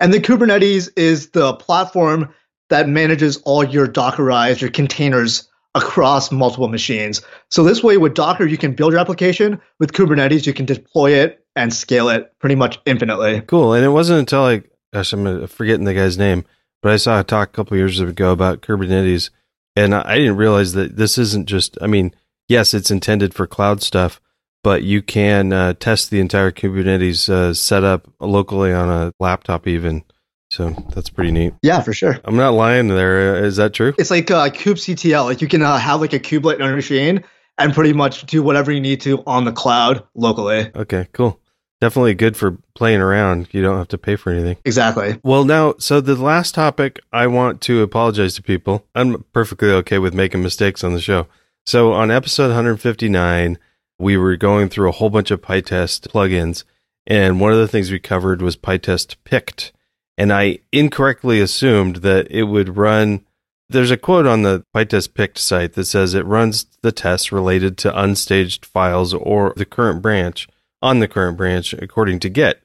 and 0.00 0.12
then 0.12 0.22
Kubernetes 0.22 0.88
is 0.96 1.30
the 1.30 1.54
platform 1.54 2.32
that 2.70 2.88
manages 2.88 3.36
all 3.38 3.64
your 3.64 3.86
Dockerized, 3.86 4.60
your 4.60 4.70
containers 4.70 5.48
across 5.74 6.32
multiple 6.32 6.68
machines. 6.68 7.22
So 7.50 7.62
this 7.62 7.82
way, 7.82 7.96
with 7.96 8.14
Docker, 8.14 8.46
you 8.46 8.58
can 8.58 8.74
build 8.74 8.92
your 8.92 9.00
application. 9.00 9.60
With 9.78 9.92
Kubernetes, 9.92 10.46
you 10.46 10.54
can 10.54 10.66
deploy 10.66 11.12
it 11.12 11.44
and 11.54 11.72
scale 11.72 12.08
it 12.08 12.32
pretty 12.38 12.54
much 12.54 12.80
infinitely. 12.86 13.42
Cool. 13.42 13.74
And 13.74 13.84
it 13.84 13.90
wasn't 13.90 14.20
until 14.20 14.44
I, 14.44 14.62
gosh, 14.92 15.12
I'm 15.12 15.46
forgetting 15.46 15.84
the 15.84 15.94
guy's 15.94 16.18
name 16.18 16.44
but 16.82 16.92
I 16.92 16.96
saw 16.96 17.20
a 17.20 17.24
talk 17.24 17.48
a 17.48 17.52
couple 17.52 17.76
years 17.76 18.00
ago 18.00 18.32
about 18.32 18.62
Kubernetes, 18.62 19.30
and 19.76 19.94
I 19.94 20.16
didn't 20.16 20.36
realize 20.36 20.72
that 20.72 20.96
this 20.96 21.18
isn't 21.18 21.46
just. 21.48 21.78
I 21.80 21.86
mean, 21.86 22.14
yes, 22.48 22.74
it's 22.74 22.90
intended 22.90 23.34
for 23.34 23.46
cloud 23.46 23.82
stuff, 23.82 24.20
but 24.62 24.82
you 24.82 25.02
can 25.02 25.52
uh, 25.52 25.74
test 25.74 26.10
the 26.10 26.20
entire 26.20 26.50
Kubernetes 26.50 27.28
uh, 27.28 27.54
setup 27.54 28.08
locally 28.20 28.72
on 28.72 28.88
a 28.88 29.12
laptop, 29.20 29.66
even. 29.66 30.04
So 30.50 30.70
that's 30.94 31.10
pretty 31.10 31.30
neat. 31.30 31.54
Yeah, 31.62 31.80
for 31.80 31.92
sure. 31.92 32.18
I'm 32.24 32.36
not 32.36 32.54
lying 32.54 32.88
there. 32.88 33.44
Is 33.44 33.56
that 33.56 33.72
true? 33.72 33.94
It's 33.98 34.10
like 34.10 34.32
uh, 34.32 34.50
kubectl. 34.50 35.24
Like 35.24 35.40
you 35.40 35.46
can 35.46 35.62
uh, 35.62 35.78
have 35.78 36.00
like 36.00 36.12
a 36.12 36.18
kubelet 36.18 36.54
on 36.54 36.66
your 36.66 36.74
machine 36.74 37.22
and 37.56 37.72
pretty 37.72 37.92
much 37.92 38.26
do 38.26 38.42
whatever 38.42 38.72
you 38.72 38.80
need 38.80 39.00
to 39.02 39.22
on 39.28 39.44
the 39.44 39.52
cloud 39.52 40.02
locally. 40.16 40.68
Okay, 40.74 41.06
cool 41.12 41.40
definitely 41.80 42.14
good 42.14 42.36
for 42.36 42.58
playing 42.74 43.00
around. 43.00 43.48
You 43.52 43.62
don't 43.62 43.78
have 43.78 43.88
to 43.88 43.98
pay 43.98 44.16
for 44.16 44.30
anything. 44.30 44.58
Exactly. 44.64 45.18
Well, 45.22 45.44
now, 45.44 45.74
so 45.78 46.00
the 46.00 46.14
last 46.14 46.54
topic, 46.54 47.00
I 47.12 47.26
want 47.26 47.60
to 47.62 47.82
apologize 47.82 48.34
to 48.34 48.42
people. 48.42 48.86
I'm 48.94 49.24
perfectly 49.32 49.70
okay 49.70 49.98
with 49.98 50.14
making 50.14 50.42
mistakes 50.42 50.84
on 50.84 50.92
the 50.92 51.00
show. 51.00 51.26
So 51.66 51.92
on 51.92 52.10
episode 52.10 52.48
159, 52.48 53.58
we 53.98 54.16
were 54.16 54.36
going 54.36 54.68
through 54.68 54.88
a 54.88 54.92
whole 54.92 55.10
bunch 55.10 55.30
of 55.30 55.42
PyTest 55.42 56.08
plugins, 56.08 56.64
and 57.06 57.40
one 57.40 57.52
of 57.52 57.58
the 57.58 57.68
things 57.68 57.90
we 57.90 57.98
covered 57.98 58.42
was 58.42 58.56
PyTest 58.56 59.16
picked. 59.24 59.72
And 60.16 60.32
I 60.32 60.58
incorrectly 60.72 61.40
assumed 61.40 61.96
that 61.96 62.30
it 62.30 62.44
would 62.44 62.76
run. 62.76 63.24
There's 63.68 63.90
a 63.90 63.96
quote 63.96 64.26
on 64.26 64.42
the 64.42 64.64
PyTest 64.74 65.14
picked 65.14 65.38
site 65.38 65.74
that 65.74 65.84
says 65.84 66.12
it 66.12 66.26
runs 66.26 66.66
the 66.82 66.92
tests 66.92 67.32
related 67.32 67.78
to 67.78 67.92
unstaged 67.92 68.64
files 68.64 69.14
or 69.14 69.54
the 69.56 69.64
current 69.64 70.02
branch 70.02 70.48
on 70.82 70.98
the 70.98 71.08
current 71.08 71.36
branch 71.36 71.72
according 71.72 72.20
to 72.20 72.28
Git. 72.28 72.62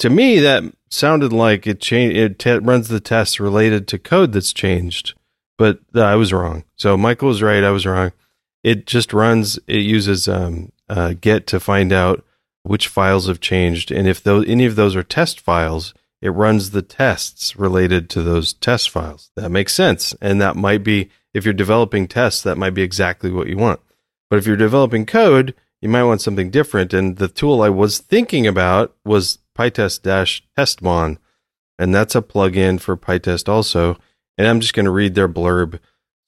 To 0.00 0.10
me, 0.10 0.38
that 0.40 0.64
sounded 0.90 1.32
like 1.32 1.66
it 1.66 1.90
it 1.90 2.62
runs 2.62 2.88
the 2.88 3.00
tests 3.00 3.40
related 3.40 3.88
to 3.88 3.98
code 3.98 4.32
that's 4.32 4.52
changed, 4.52 5.14
but 5.56 5.80
uh, 5.94 6.02
I 6.02 6.16
was 6.16 6.32
wrong. 6.32 6.64
So 6.76 6.96
Michael 6.96 7.28
was 7.28 7.42
right. 7.42 7.64
I 7.64 7.70
was 7.70 7.86
wrong. 7.86 8.12
It 8.62 8.86
just 8.86 9.12
runs. 9.12 9.58
It 9.66 9.80
uses 9.80 10.28
um, 10.28 10.72
uh, 10.88 11.14
Git 11.20 11.46
to 11.48 11.60
find 11.60 11.92
out 11.92 12.24
which 12.62 12.88
files 12.88 13.28
have 13.28 13.40
changed, 13.40 13.90
and 13.90 14.06
if 14.06 14.22
those 14.22 14.46
any 14.48 14.66
of 14.66 14.76
those 14.76 14.96
are 14.96 15.02
test 15.02 15.40
files, 15.40 15.94
it 16.20 16.30
runs 16.30 16.70
the 16.70 16.82
tests 16.82 17.56
related 17.56 18.10
to 18.10 18.22
those 18.22 18.52
test 18.52 18.90
files. 18.90 19.30
That 19.36 19.50
makes 19.50 19.72
sense, 19.72 20.14
and 20.20 20.40
that 20.40 20.56
might 20.56 20.82
be 20.82 21.10
if 21.32 21.44
you're 21.44 21.54
developing 21.54 22.08
tests, 22.08 22.42
that 22.42 22.58
might 22.58 22.74
be 22.74 22.82
exactly 22.82 23.30
what 23.30 23.46
you 23.46 23.56
want. 23.56 23.80
But 24.28 24.38
if 24.38 24.46
you're 24.46 24.56
developing 24.56 25.06
code, 25.06 25.54
you 25.80 25.88
might 25.88 26.04
want 26.04 26.20
something 26.20 26.50
different. 26.50 26.92
And 26.92 27.16
the 27.16 27.28
tool 27.28 27.62
I 27.62 27.68
was 27.68 27.98
thinking 27.98 28.46
about 28.46 28.96
was 29.04 29.38
PyTest 29.56 30.00
Testmon, 30.56 31.18
and 31.78 31.94
that's 31.94 32.14
a 32.14 32.22
plugin 32.22 32.80
for 32.80 32.96
PyTest 32.96 33.48
also. 33.48 33.96
And 34.38 34.46
I'm 34.46 34.60
just 34.60 34.74
going 34.74 34.84
to 34.84 34.90
read 34.90 35.14
their 35.14 35.28
blurb. 35.28 35.78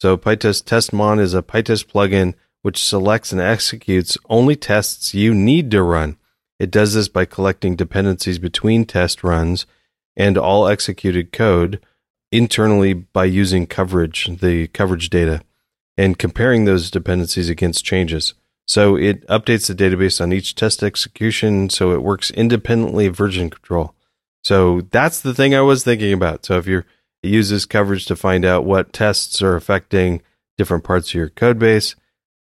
So 0.01 0.17
PyTest 0.17 0.65
Testmon 0.65 1.21
is 1.21 1.35
a 1.35 1.43
PyTest 1.43 1.87
plugin 1.87 2.35
which 2.63 2.83
selects 2.83 3.33
and 3.33 3.41
executes 3.41 4.19
only 4.29 4.57
tests 4.57 5.15
you 5.15 5.35
need 5.35 5.71
to 5.71 5.83
run. 5.83 6.17
It 6.59 6.71
does 6.71 6.95
this 6.95 7.09
by 7.09 7.25
collecting 7.25 7.77
dependencies 7.77 8.39
between 8.39 8.85
test 8.85 9.23
runs 9.23 9.65
and 10.17 10.37
all 10.37 10.67
executed 10.67 11.33
code 11.33 11.81
internally 12.33 12.93
by 12.93 13.25
using 13.25 13.67
coverage, 13.67 14.27
the 14.41 14.67
coverage 14.69 15.09
data, 15.09 15.43
and 15.97 16.19
comparing 16.19 16.65
those 16.65 16.91
dependencies 16.91 17.49
against 17.49 17.85
changes. 17.85 18.35
So 18.69 18.97
it 18.97 19.27
updates 19.29 19.67
the 19.67 19.75
database 19.75 20.21
on 20.21 20.33
each 20.33 20.55
test 20.55 20.83
execution 20.83 21.71
so 21.71 21.93
it 21.93 22.03
works 22.03 22.31
independently 22.31 23.07
of 23.07 23.17
version 23.17 23.49
control. 23.49 23.95
So 24.45 24.83
that's 24.91 25.21
the 25.21 25.35
thing 25.35 25.55
I 25.55 25.63
was 25.63 25.83
thinking 25.83 26.13
about. 26.13 26.45
So 26.45 26.59
if 26.59 26.67
you 26.67 26.85
use 27.23 27.49
this 27.49 27.65
coverage 27.65 28.05
to 28.07 28.17
find 28.17 28.45
out 28.45 28.67
what 28.67 28.93
tests 28.93 29.41
are 29.43 29.57
affecting 29.57 30.23
different 30.59 30.85
parts 30.85 31.09
of 31.11 31.15
your 31.15 31.31
code 31.31 31.59
base, 31.59 31.97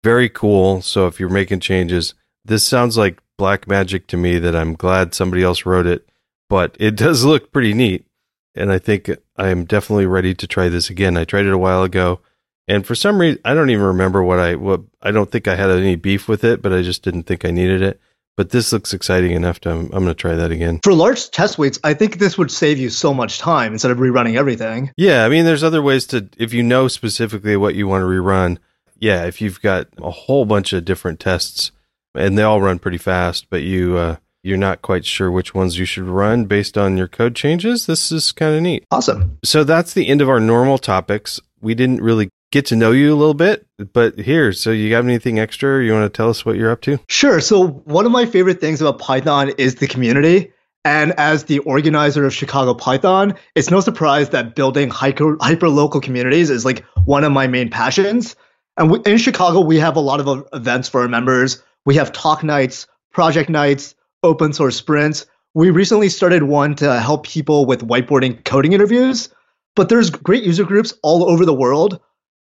very 0.03 0.29
cool. 0.29 0.81
So 0.81 1.07
if 1.07 1.21
you're 1.21 1.29
making 1.29 1.61
changes, 1.61 2.15
this 2.45 2.65
sounds 2.65 2.97
like 2.97 3.21
black 3.37 3.69
magic 3.69 4.07
to 4.09 4.17
me 4.17 4.39
that 4.39 4.57
I'm 4.57 4.75
glad 4.75 5.15
somebody 5.15 5.43
else 5.43 5.67
wrote 5.67 5.87
it, 5.87 6.09
but 6.49 6.77
it 6.81 6.97
does 6.97 7.25
look 7.25 7.53
pretty 7.53 7.75
neat. 7.75 8.07
And 8.55 8.73
I 8.73 8.79
think 8.79 9.11
I 9.37 9.49
am 9.49 9.67
definitely 9.67 10.07
ready 10.07 10.35
to 10.35 10.47
try 10.47 10.71
this 10.71 10.89
again. 10.89 11.19
I 11.19 11.25
tried 11.25 11.45
it 11.45 11.53
a 11.53 11.59
while 11.59 11.83
ago. 11.83 12.21
And 12.69 12.87
for 12.87 12.95
some 12.95 13.21
reason, 13.21 13.41
I 13.45 13.55
don't 13.55 13.71
even 13.71 13.85
remember 13.85 14.23
what 14.23 14.41
I 14.41 14.57
what 14.57 14.83
I 15.01 15.11
don't 15.13 15.31
think 15.31 15.47
I 15.47 15.55
had 15.55 15.71
any 15.71 15.97
beef 15.97 16.29
with 16.29 16.45
it, 16.45 16.63
but 16.63 16.73
I 16.73 16.83
just 16.83 17.03
didn't 17.03 17.25
think 17.25 17.45
I 17.45 17.51
needed 17.51 17.83
it. 17.83 18.01
But 18.37 18.51
this 18.51 18.73
looks 18.73 18.93
exciting 18.93 19.33
enough 19.33 19.61
to 19.61 19.71
I'm, 19.71 19.85
I'm 19.85 20.05
going 20.05 20.07
to 20.09 20.15
try 20.15 20.35
that 20.35 20.51
again. 20.51 20.81
For 20.83 20.93
large 20.93 21.31
test 21.31 21.59
weights, 21.59 21.79
I 21.83 21.95
think 21.95 22.19
this 22.19 22.37
would 22.37 22.51
save 22.51 22.79
you 22.79 22.91
so 22.91 23.15
much 23.15 23.39
time 23.39 23.73
instead 23.73 23.91
of 23.91 23.99
rerunning 23.99 24.37
everything. 24.37 24.91
Yeah, 24.97 25.25
I 25.25 25.29
mean, 25.31 25.47
there's 25.47 25.65
other 25.65 25.81
ways 25.81 26.07
to 26.09 26.29
if 26.37 26.53
you 26.53 26.63
know 26.63 26.89
specifically 26.89 27.57
what 27.57 27.75
you 27.75 27.89
want 27.89 28.03
to 28.03 28.07
rerun. 28.07 28.59
Yeah, 28.99 29.25
if 29.25 29.41
you've 29.41 29.61
got 29.63 29.89
a 29.99 30.11
whole 30.11 30.45
bunch 30.45 30.73
of 30.73 30.85
different 30.85 31.21
tests 31.21 31.71
and 32.15 32.37
they 32.37 32.43
all 32.43 32.61
run 32.61 32.79
pretty 32.79 32.99
fast, 32.99 33.49
but 33.49 33.63
you 33.63 33.97
uh, 33.97 34.17
you're 34.43 34.57
not 34.57 34.83
quite 34.83 35.05
sure 35.05 35.31
which 35.31 35.55
ones 35.55 35.79
you 35.79 35.85
should 35.85 36.05
run 36.05 36.45
based 36.45 36.77
on 36.77 36.97
your 36.97 37.09
code 37.09 37.35
changes, 37.35 37.87
this 37.87 38.13
is 38.13 38.33
kind 38.33 38.55
of 38.55 38.63
neat. 38.63 38.85
Awesome. 38.91 39.39
So 39.45 39.65
that's 39.65 39.95
the 39.95 40.09
end 40.09 40.21
of 40.21 40.29
our 40.29 40.41
normal 40.41 40.79
topics. 40.79 41.41
We 41.61 41.75
didn't 41.75 42.03
really 42.03 42.29
get 42.53 42.67
to 42.67 42.77
know 42.77 42.93
you 42.93 43.13
a 43.13 43.17
little 43.17 43.35
bit. 43.35 43.67
But 43.93 44.19
here, 44.19 44.53
so 44.53 44.71
you 44.71 44.91
got 44.91 45.05
anything 45.05 45.39
extra? 45.39 45.85
You 45.85 45.93
want 45.93 46.13
to 46.13 46.17
tell 46.17 46.31
us 46.31 46.45
what 46.45 46.57
you're 46.57 46.71
up 46.71 46.81
to? 46.83 46.99
Sure. 47.09 47.41
So 47.41 47.69
one 47.69 48.07
of 48.07 48.13
my 48.13 48.27
favorite 48.27 48.61
things 48.61 48.81
about 48.81 48.99
Python 48.99 49.51
is 49.59 49.77
the 49.77 49.87
community. 49.87 50.53
And 50.85 51.13
as 51.19 51.45
the 51.45 51.59
organizer 51.61 52.25
of 52.25 52.33
Chicago 52.33 52.73
Python, 52.73 53.35
it's 53.57 53.71
no 53.73 53.81
surprise 53.81 54.29
that 54.29 54.55
building 54.55 54.89
hyper 54.89 55.69
local 55.69 56.01
communities 56.01 56.49
is 56.49 56.65
like 56.65 56.85
one 57.05 57.25
of 57.25 57.33
my 57.33 57.49
main 57.49 57.69
passions. 57.69 58.37
And 58.77 58.91
we, 58.93 59.01
in 59.05 59.19
Chicago, 59.19 59.61
we 59.61 59.79
have 59.79 59.97
a 59.97 60.01
lot 60.01 60.21
of 60.21 60.47
events 60.53 60.89
for 60.89 61.01
our 61.01 61.09
members. 61.09 61.61
We 61.87 61.97
have 61.97 62.13
talk 62.13 62.45
nights, 62.45 62.87
project 63.13 63.51
nights, 63.51 63.97
open 64.23 64.53
source 64.53 64.77
sprints. 64.77 65.27
We 65.55 65.71
recently 65.71 66.09
started 66.09 66.45
one 66.45 66.77
to 66.77 67.01
help 67.01 67.27
people 67.27 67.67
with 67.67 67.81
whiteboarding 67.81 68.45
coding 68.45 68.73
interviews. 68.73 69.29
But 69.75 69.89
there's 69.89 70.11
great 70.11 70.45
user 70.45 70.65
groups 70.65 70.95
all 71.03 71.29
over 71.29 71.45
the 71.45 71.53
world 71.53 72.01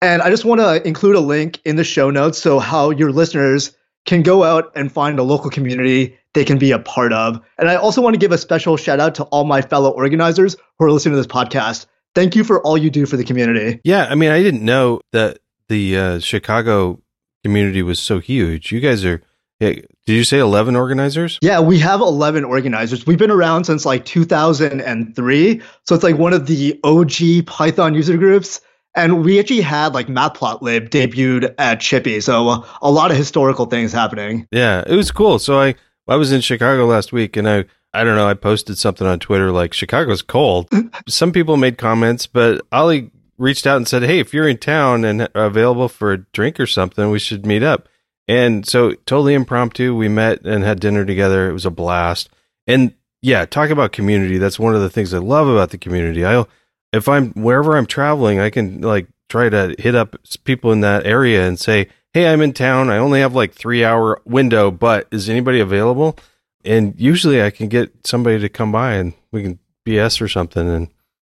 and 0.05 0.21
I 0.21 0.29
just 0.29 0.45
want 0.45 0.61
to 0.61 0.85
include 0.87 1.15
a 1.15 1.19
link 1.19 1.59
in 1.65 1.75
the 1.75 1.83
show 1.83 2.09
notes 2.09 2.37
so 2.37 2.59
how 2.59 2.91
your 2.91 3.11
listeners 3.11 3.75
can 4.05 4.21
go 4.21 4.43
out 4.43 4.71
and 4.75 4.91
find 4.91 5.17
a 5.17 5.23
local 5.23 5.49
community 5.49 6.17
they 6.35 6.45
can 6.45 6.59
be 6.59 6.71
a 6.71 6.79
part 6.79 7.11
of. 7.13 7.39
And 7.57 7.69
I 7.69 7.75
also 7.75 8.01
want 8.01 8.13
to 8.13 8.19
give 8.19 8.31
a 8.31 8.37
special 8.37 8.77
shout 8.77 8.99
out 8.99 9.15
to 9.15 9.23
all 9.25 9.45
my 9.45 9.61
fellow 9.61 9.89
organizers 9.89 10.55
who 10.77 10.85
are 10.85 10.91
listening 10.91 11.13
to 11.13 11.17
this 11.17 11.27
podcast. 11.27 11.87
Thank 12.13 12.35
you 12.35 12.43
for 12.43 12.61
all 12.61 12.77
you 12.77 12.91
do 12.91 13.05
for 13.05 13.17
the 13.17 13.23
community. 13.23 13.81
Yeah, 13.83 14.05
I 14.09 14.15
mean, 14.15 14.31
I 14.31 14.43
didn't 14.43 14.63
know 14.63 15.01
that 15.11 15.39
the 15.69 15.97
uh, 15.97 16.19
Chicago 16.19 17.01
community 17.43 17.81
was 17.81 17.99
so 17.99 18.19
huge. 18.19 18.71
You 18.71 18.79
guys 18.79 19.03
are. 19.03 19.21
Did 19.59 19.87
you 20.05 20.25
say 20.25 20.39
11 20.39 20.75
organizers? 20.75 21.39
Yeah, 21.41 21.61
we 21.61 21.79
have 21.79 22.01
11 22.01 22.43
organizers. 22.43 23.07
We've 23.07 23.17
been 23.17 23.31
around 23.31 23.63
since 23.63 23.85
like 23.85 24.03
2003. 24.03 25.61
So 25.83 25.95
it's 25.95 26.03
like 26.03 26.17
one 26.17 26.33
of 26.33 26.45
the 26.45 26.77
OG 26.83 27.45
Python 27.47 27.93
user 27.93 28.17
groups. 28.17 28.59
And 28.95 29.23
we 29.25 29.39
actually 29.39 29.61
had 29.61 29.93
like 29.93 30.07
Matplotlib 30.07 30.89
debuted 30.89 31.53
at 31.57 31.79
ChiPy. 31.79 32.23
So 32.23 32.65
a 32.81 32.91
lot 32.91 33.11
of 33.11 33.17
historical 33.17 33.65
things 33.65 33.91
happening. 33.91 34.47
Yeah, 34.51 34.83
it 34.87 34.95
was 34.95 35.11
cool. 35.11 35.37
So 35.39 35.59
I, 35.59 35.75
I 36.07 36.15
was 36.15 36.31
in 36.31 36.41
Chicago 36.41 36.85
last 36.85 37.11
week 37.11 37.35
and 37.35 37.47
I, 37.47 37.65
I 37.93 38.03
don't 38.03 38.15
know, 38.15 38.27
I 38.27 38.33
posted 38.33 38.77
something 38.77 39.05
on 39.07 39.19
Twitter 39.19 39.51
like 39.51 39.73
Chicago's 39.73 40.21
cold. 40.21 40.69
Some 41.07 41.31
people 41.31 41.57
made 41.57 41.77
comments, 41.77 42.27
but 42.27 42.61
Ollie 42.71 43.11
reached 43.37 43.67
out 43.67 43.77
and 43.77 43.87
said, 43.87 44.03
Hey, 44.03 44.19
if 44.19 44.33
you're 44.33 44.47
in 44.47 44.57
town 44.57 45.03
and 45.03 45.29
available 45.35 45.89
for 45.89 46.13
a 46.13 46.17
drink 46.17 46.59
or 46.59 46.67
something, 46.67 47.09
we 47.09 47.19
should 47.19 47.45
meet 47.45 47.63
up. 47.63 47.89
And 48.27 48.67
so 48.67 48.91
totally 48.91 49.33
impromptu, 49.33 49.95
we 49.95 50.07
met 50.07 50.45
and 50.45 50.63
had 50.63 50.79
dinner 50.79 51.05
together. 51.05 51.49
It 51.49 51.53
was 51.53 51.65
a 51.65 51.71
blast. 51.71 52.29
And 52.65 52.93
yeah, 53.21 53.45
talk 53.45 53.69
about 53.69 53.91
community. 53.91 54.37
That's 54.37 54.59
one 54.59 54.75
of 54.75 54.81
the 54.81 54.89
things 54.89 55.13
I 55.13 55.19
love 55.19 55.47
about 55.47 55.69
the 55.69 55.77
community. 55.77 56.25
I'll, 56.25 56.47
if 56.95 57.07
I'm 57.09 57.31
wherever 57.33 57.77
I'm 57.77 57.85
traveling, 57.85 58.39
I 58.39 58.49
can 58.49 58.81
like 58.81 59.07
try 59.29 59.49
to 59.49 59.75
hit 59.77 59.95
up 59.95 60.15
people 60.43 60.71
in 60.71 60.81
that 60.81 61.05
area 61.05 61.47
and 61.47 61.59
say, 61.59 61.89
Hey, 62.13 62.27
I'm 62.27 62.41
in 62.41 62.53
town. 62.53 62.89
I 62.89 62.97
only 62.97 63.19
have 63.19 63.35
like 63.35 63.53
three 63.53 63.83
hour 63.83 64.21
window, 64.25 64.71
but 64.71 65.07
is 65.11 65.29
anybody 65.29 65.59
available? 65.59 66.17
And 66.63 66.93
usually 66.97 67.43
I 67.43 67.49
can 67.51 67.67
get 67.67 68.07
somebody 68.07 68.39
to 68.39 68.49
come 68.49 68.71
by 68.71 68.93
and 68.93 69.13
we 69.31 69.43
can 69.43 69.59
BS 69.85 70.21
or 70.21 70.27
something. 70.27 70.67
And 70.67 70.87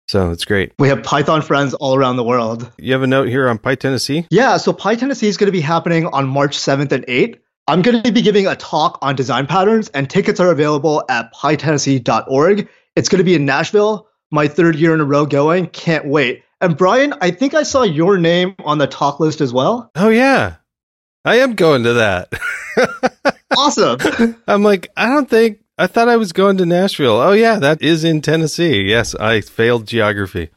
so 0.06 0.30
it's 0.30 0.44
great. 0.44 0.72
We 0.78 0.88
have 0.88 1.02
Python 1.02 1.42
friends 1.42 1.74
all 1.74 1.94
around 1.94 2.16
the 2.16 2.24
world. 2.24 2.70
You 2.78 2.92
have 2.92 3.02
a 3.02 3.06
note 3.06 3.28
here 3.28 3.48
on 3.48 3.58
PyTennessee? 3.58 4.26
Yeah, 4.30 4.58
so 4.58 4.72
PyTennessee 4.72 5.28
is 5.28 5.36
going 5.36 5.46
to 5.46 5.52
be 5.52 5.62
happening 5.62 6.06
on 6.06 6.28
March 6.28 6.56
7th 6.56 6.92
and 6.92 7.06
8th. 7.06 7.40
I'm 7.66 7.80
going 7.80 8.02
to 8.02 8.12
be 8.12 8.20
giving 8.20 8.46
a 8.46 8.54
talk 8.54 8.98
on 9.00 9.16
design 9.16 9.46
patterns, 9.46 9.88
and 9.88 10.08
tickets 10.08 10.38
are 10.38 10.50
available 10.50 11.02
at 11.08 11.32
pytennessee.org. 11.32 12.68
It's 12.94 13.08
going 13.08 13.18
to 13.18 13.24
be 13.24 13.34
in 13.34 13.46
Nashville, 13.46 14.06
my 14.34 14.48
third 14.48 14.76
year 14.76 14.92
in 14.92 15.00
a 15.00 15.04
row 15.04 15.24
going. 15.24 15.68
Can't 15.68 16.06
wait. 16.06 16.42
And 16.60 16.76
Brian, 16.76 17.14
I 17.20 17.30
think 17.30 17.54
I 17.54 17.62
saw 17.62 17.82
your 17.82 18.18
name 18.18 18.54
on 18.64 18.78
the 18.78 18.86
talk 18.86 19.20
list 19.20 19.40
as 19.40 19.52
well. 19.52 19.90
Oh, 19.94 20.08
yeah. 20.08 20.56
I 21.24 21.36
am 21.36 21.54
going 21.54 21.84
to 21.84 21.94
that. 21.94 22.32
awesome. 23.56 24.36
I'm 24.46 24.62
like, 24.62 24.90
I 24.96 25.06
don't 25.06 25.28
think 25.28 25.60
I 25.78 25.86
thought 25.86 26.08
I 26.08 26.16
was 26.16 26.32
going 26.32 26.56
to 26.58 26.66
Nashville. 26.66 27.20
Oh 27.20 27.32
yeah, 27.32 27.58
that 27.58 27.82
is 27.82 28.04
in 28.04 28.20
Tennessee. 28.20 28.82
Yes, 28.82 29.14
I 29.16 29.40
failed 29.40 29.86
geography. 29.86 30.50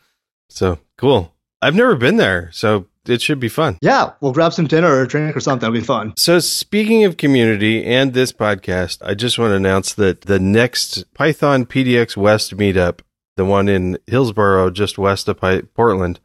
So 0.50 0.80
cool. 0.98 1.34
I've 1.62 1.76
never 1.76 1.96
been 1.96 2.18
there, 2.18 2.52
so 2.52 2.86
it 3.08 3.22
should 3.22 3.40
be 3.40 3.50
fun. 3.50 3.78
Yeah, 3.82 4.12
we'll 4.22 4.32
grab 4.32 4.54
some 4.54 4.68
dinner 4.68 4.90
or 4.90 5.02
a 5.02 5.08
drink 5.08 5.36
or 5.36 5.40
something. 5.40 5.66
It'll 5.66 5.80
be 5.80 5.86
fun. 5.86 6.14
So 6.18 6.40
speaking 6.40 7.04
of 7.04 7.18
community 7.18 7.84
and 7.84 8.14
this 8.14 8.32
podcast, 8.32 9.00
I 9.02 9.16
just 9.16 9.40
want 9.40 9.52
to 9.52 9.56
announce 9.56 9.94
that 9.94 10.22
the 10.22 10.40
next 10.40 11.12
Python 11.16 11.66
PDX 11.66 12.16
West 12.16 12.56
meetup, 12.56 13.00
the 13.38 13.46
one 13.46 13.70
in 13.70 13.98
Hillsboro, 14.08 14.72
just 14.72 14.98
west 14.98 15.30
of 15.30 15.40
Portland, 15.74 16.20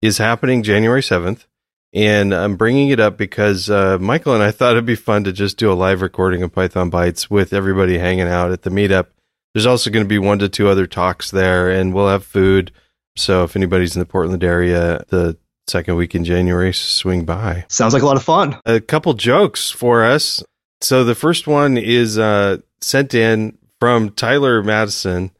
is 0.00 0.18
happening 0.18 0.62
January 0.62 1.02
7th. 1.02 1.46
And 1.92 2.34
I'm 2.34 2.56
bringing 2.56 2.88
it 2.88 3.00
up 3.00 3.18
because 3.18 3.68
uh, 3.68 3.98
Michael 4.00 4.32
and 4.32 4.42
I 4.42 4.50
thought 4.50 4.72
it'd 4.72 4.86
be 4.86 4.94
fun 4.94 5.24
to 5.24 5.32
just 5.32 5.58
do 5.58 5.70
a 5.70 5.74
live 5.74 6.00
recording 6.00 6.42
of 6.42 6.52
Python 6.52 6.90
Bytes 6.90 7.28
with 7.28 7.52
everybody 7.52 7.98
hanging 7.98 8.28
out 8.28 8.50
at 8.50 8.62
the 8.62 8.70
meetup. 8.70 9.08
There's 9.52 9.66
also 9.66 9.90
going 9.90 10.04
to 10.04 10.08
be 10.08 10.18
one 10.18 10.38
to 10.38 10.48
two 10.48 10.68
other 10.68 10.86
talks 10.86 11.30
there, 11.30 11.70
and 11.70 11.92
we'll 11.92 12.08
have 12.08 12.24
food. 12.24 12.72
So 13.16 13.44
if 13.44 13.56
anybody's 13.56 13.94
in 13.94 14.00
the 14.00 14.06
Portland 14.06 14.42
area, 14.42 15.04
the 15.08 15.36
second 15.68 15.96
week 15.96 16.14
in 16.14 16.24
January, 16.24 16.72
swing 16.72 17.26
by. 17.26 17.66
Sounds 17.68 17.92
like 17.92 18.02
a 18.02 18.06
lot 18.06 18.16
of 18.16 18.22
fun. 18.22 18.58
A 18.64 18.80
couple 18.80 19.12
jokes 19.12 19.70
for 19.70 20.02
us. 20.02 20.42
So 20.80 21.04
the 21.04 21.14
first 21.14 21.46
one 21.46 21.76
is 21.76 22.18
uh, 22.18 22.58
sent 22.80 23.12
in 23.12 23.58
from 23.78 24.10
Tyler 24.10 24.62
Madison. 24.62 25.30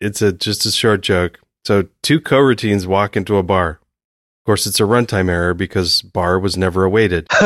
It's 0.00 0.22
a 0.22 0.32
just 0.32 0.66
a 0.66 0.70
short 0.70 1.02
joke. 1.02 1.40
So 1.64 1.88
two 2.02 2.20
coroutines 2.20 2.86
walk 2.86 3.16
into 3.16 3.36
a 3.36 3.42
bar 3.42 3.70
Of 3.70 4.46
course, 4.46 4.66
it's 4.66 4.80
a 4.80 4.84
runtime 4.84 5.28
error 5.28 5.54
because 5.54 6.02
bar 6.02 6.38
was 6.38 6.56
never 6.56 6.84
awaited. 6.84 7.26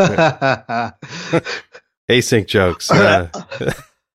Async 2.11 2.47
jokes. 2.47 2.91
Uh, 2.91 3.29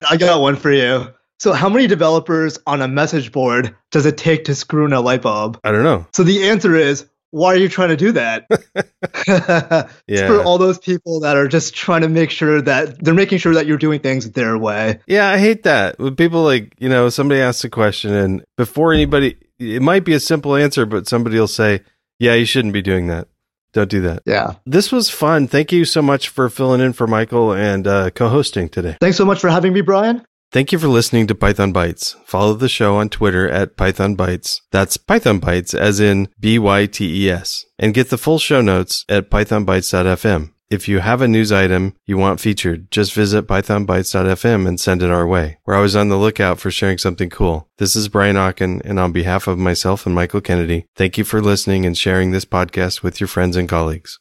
I 0.09 0.17
got 0.17 0.41
one 0.41 0.55
for 0.55 0.71
you. 0.71 1.13
So, 1.39 1.53
how 1.53 1.69
many 1.69 1.85
developers 1.87 2.57
on 2.65 2.81
a 2.81 2.87
message 2.87 3.31
board 3.31 3.75
does 3.91 4.05
it 4.05 4.17
take 4.17 4.45
to 4.45 4.55
screw 4.55 4.85
in 4.85 4.93
a 4.93 5.01
light 5.01 5.21
bulb? 5.21 5.59
I 5.63 5.71
don't 5.71 5.83
know. 5.83 6.07
So, 6.13 6.23
the 6.23 6.49
answer 6.49 6.75
is 6.75 7.05
why 7.37 7.53
are 7.53 7.57
you 7.57 7.69
trying 7.69 7.89
to 7.89 7.97
do 7.97 8.11
that? 8.13 8.47
yeah. 10.07 10.27
for 10.27 10.43
all 10.43 10.57
those 10.57 10.77
people 10.77 11.21
that 11.21 11.37
are 11.37 11.47
just 11.47 11.75
trying 11.75 12.01
to 12.01 12.09
make 12.09 12.31
sure 12.31 12.61
that 12.61 13.03
they're 13.03 13.13
making 13.13 13.37
sure 13.37 13.53
that 13.53 13.67
you're 13.67 13.77
doing 13.77 13.99
things 13.99 14.29
their 14.31 14.57
way. 14.57 14.99
Yeah, 15.07 15.29
I 15.29 15.37
hate 15.37 15.63
that. 15.63 15.99
When 15.99 16.15
people 16.15 16.43
like, 16.43 16.73
you 16.79 16.89
know, 16.89 17.09
somebody 17.09 17.41
asks 17.41 17.63
a 17.63 17.69
question 17.69 18.13
and 18.13 18.43
before 18.57 18.93
anybody, 18.93 19.37
it 19.59 19.81
might 19.81 20.03
be 20.03 20.13
a 20.13 20.19
simple 20.19 20.55
answer, 20.55 20.85
but 20.85 21.07
somebody 21.07 21.39
will 21.39 21.47
say, 21.47 21.81
yeah, 22.19 22.33
you 22.33 22.45
shouldn't 22.45 22.73
be 22.73 22.81
doing 22.81 23.07
that. 23.07 23.27
Don't 23.73 23.89
do 23.89 24.01
that. 24.01 24.23
Yeah. 24.25 24.55
This 24.65 24.91
was 24.91 25.09
fun. 25.09 25.47
Thank 25.47 25.71
you 25.71 25.85
so 25.85 26.01
much 26.01 26.29
for 26.29 26.49
filling 26.49 26.81
in 26.81 26.93
for 26.93 27.05
Michael 27.05 27.53
and 27.53 27.85
uh, 27.85 28.09
co 28.09 28.29
hosting 28.29 28.69
today. 28.69 28.97
Thanks 28.99 29.17
so 29.17 29.25
much 29.25 29.39
for 29.39 29.49
having 29.49 29.73
me, 29.73 29.81
Brian. 29.81 30.25
Thank 30.49 30.71
you 30.71 30.79
for 30.79 30.87
listening 30.87 31.27
to 31.27 31.35
Python 31.35 31.73
Bytes. 31.73 32.15
Follow 32.25 32.53
the 32.53 32.69
show 32.69 32.95
on 32.95 33.09
Twitter 33.09 33.49
at 33.49 33.75
Python 33.75 34.15
Bytes. 34.15 34.61
That's 34.71 34.95
Python 34.95 35.41
Bytes 35.41 35.75
as 35.75 35.99
in 35.99 36.29
B 36.39 36.57
Y 36.57 36.85
T 36.85 37.25
E 37.25 37.29
S. 37.29 37.65
And 37.77 37.93
get 37.93 38.09
the 38.09 38.17
full 38.17 38.39
show 38.39 38.61
notes 38.61 39.03
at 39.09 39.29
pythonbytes.fm. 39.29 40.53
If 40.69 40.87
you 40.87 40.99
have 40.99 41.21
a 41.21 41.27
news 41.27 41.51
item 41.51 41.95
you 42.05 42.17
want 42.17 42.39
featured, 42.39 42.91
just 42.91 43.13
visit 43.13 43.47
pythonbytes.fm 43.47 44.67
and 44.67 44.79
send 44.79 45.01
it 45.01 45.09
our 45.09 45.27
way. 45.27 45.59
We're 45.65 45.75
always 45.75 45.95
on 45.95 46.09
the 46.09 46.17
lookout 46.17 46.59
for 46.59 46.71
sharing 46.71 46.97
something 46.97 47.29
cool. 47.29 47.69
This 47.77 47.95
is 47.95 48.09
Brian 48.09 48.35
Okken, 48.35 48.81
and 48.83 48.99
on 48.99 49.13
behalf 49.13 49.47
of 49.47 49.57
myself 49.57 50.05
and 50.05 50.13
Michael 50.13 50.41
Kennedy, 50.41 50.85
thank 50.95 51.17
you 51.17 51.23
for 51.23 51.41
listening 51.41 51.85
and 51.85 51.97
sharing 51.97 52.31
this 52.31 52.45
podcast 52.45 53.01
with 53.01 53.21
your 53.21 53.29
friends 53.29 53.55
and 53.55 53.69
colleagues. 53.69 54.19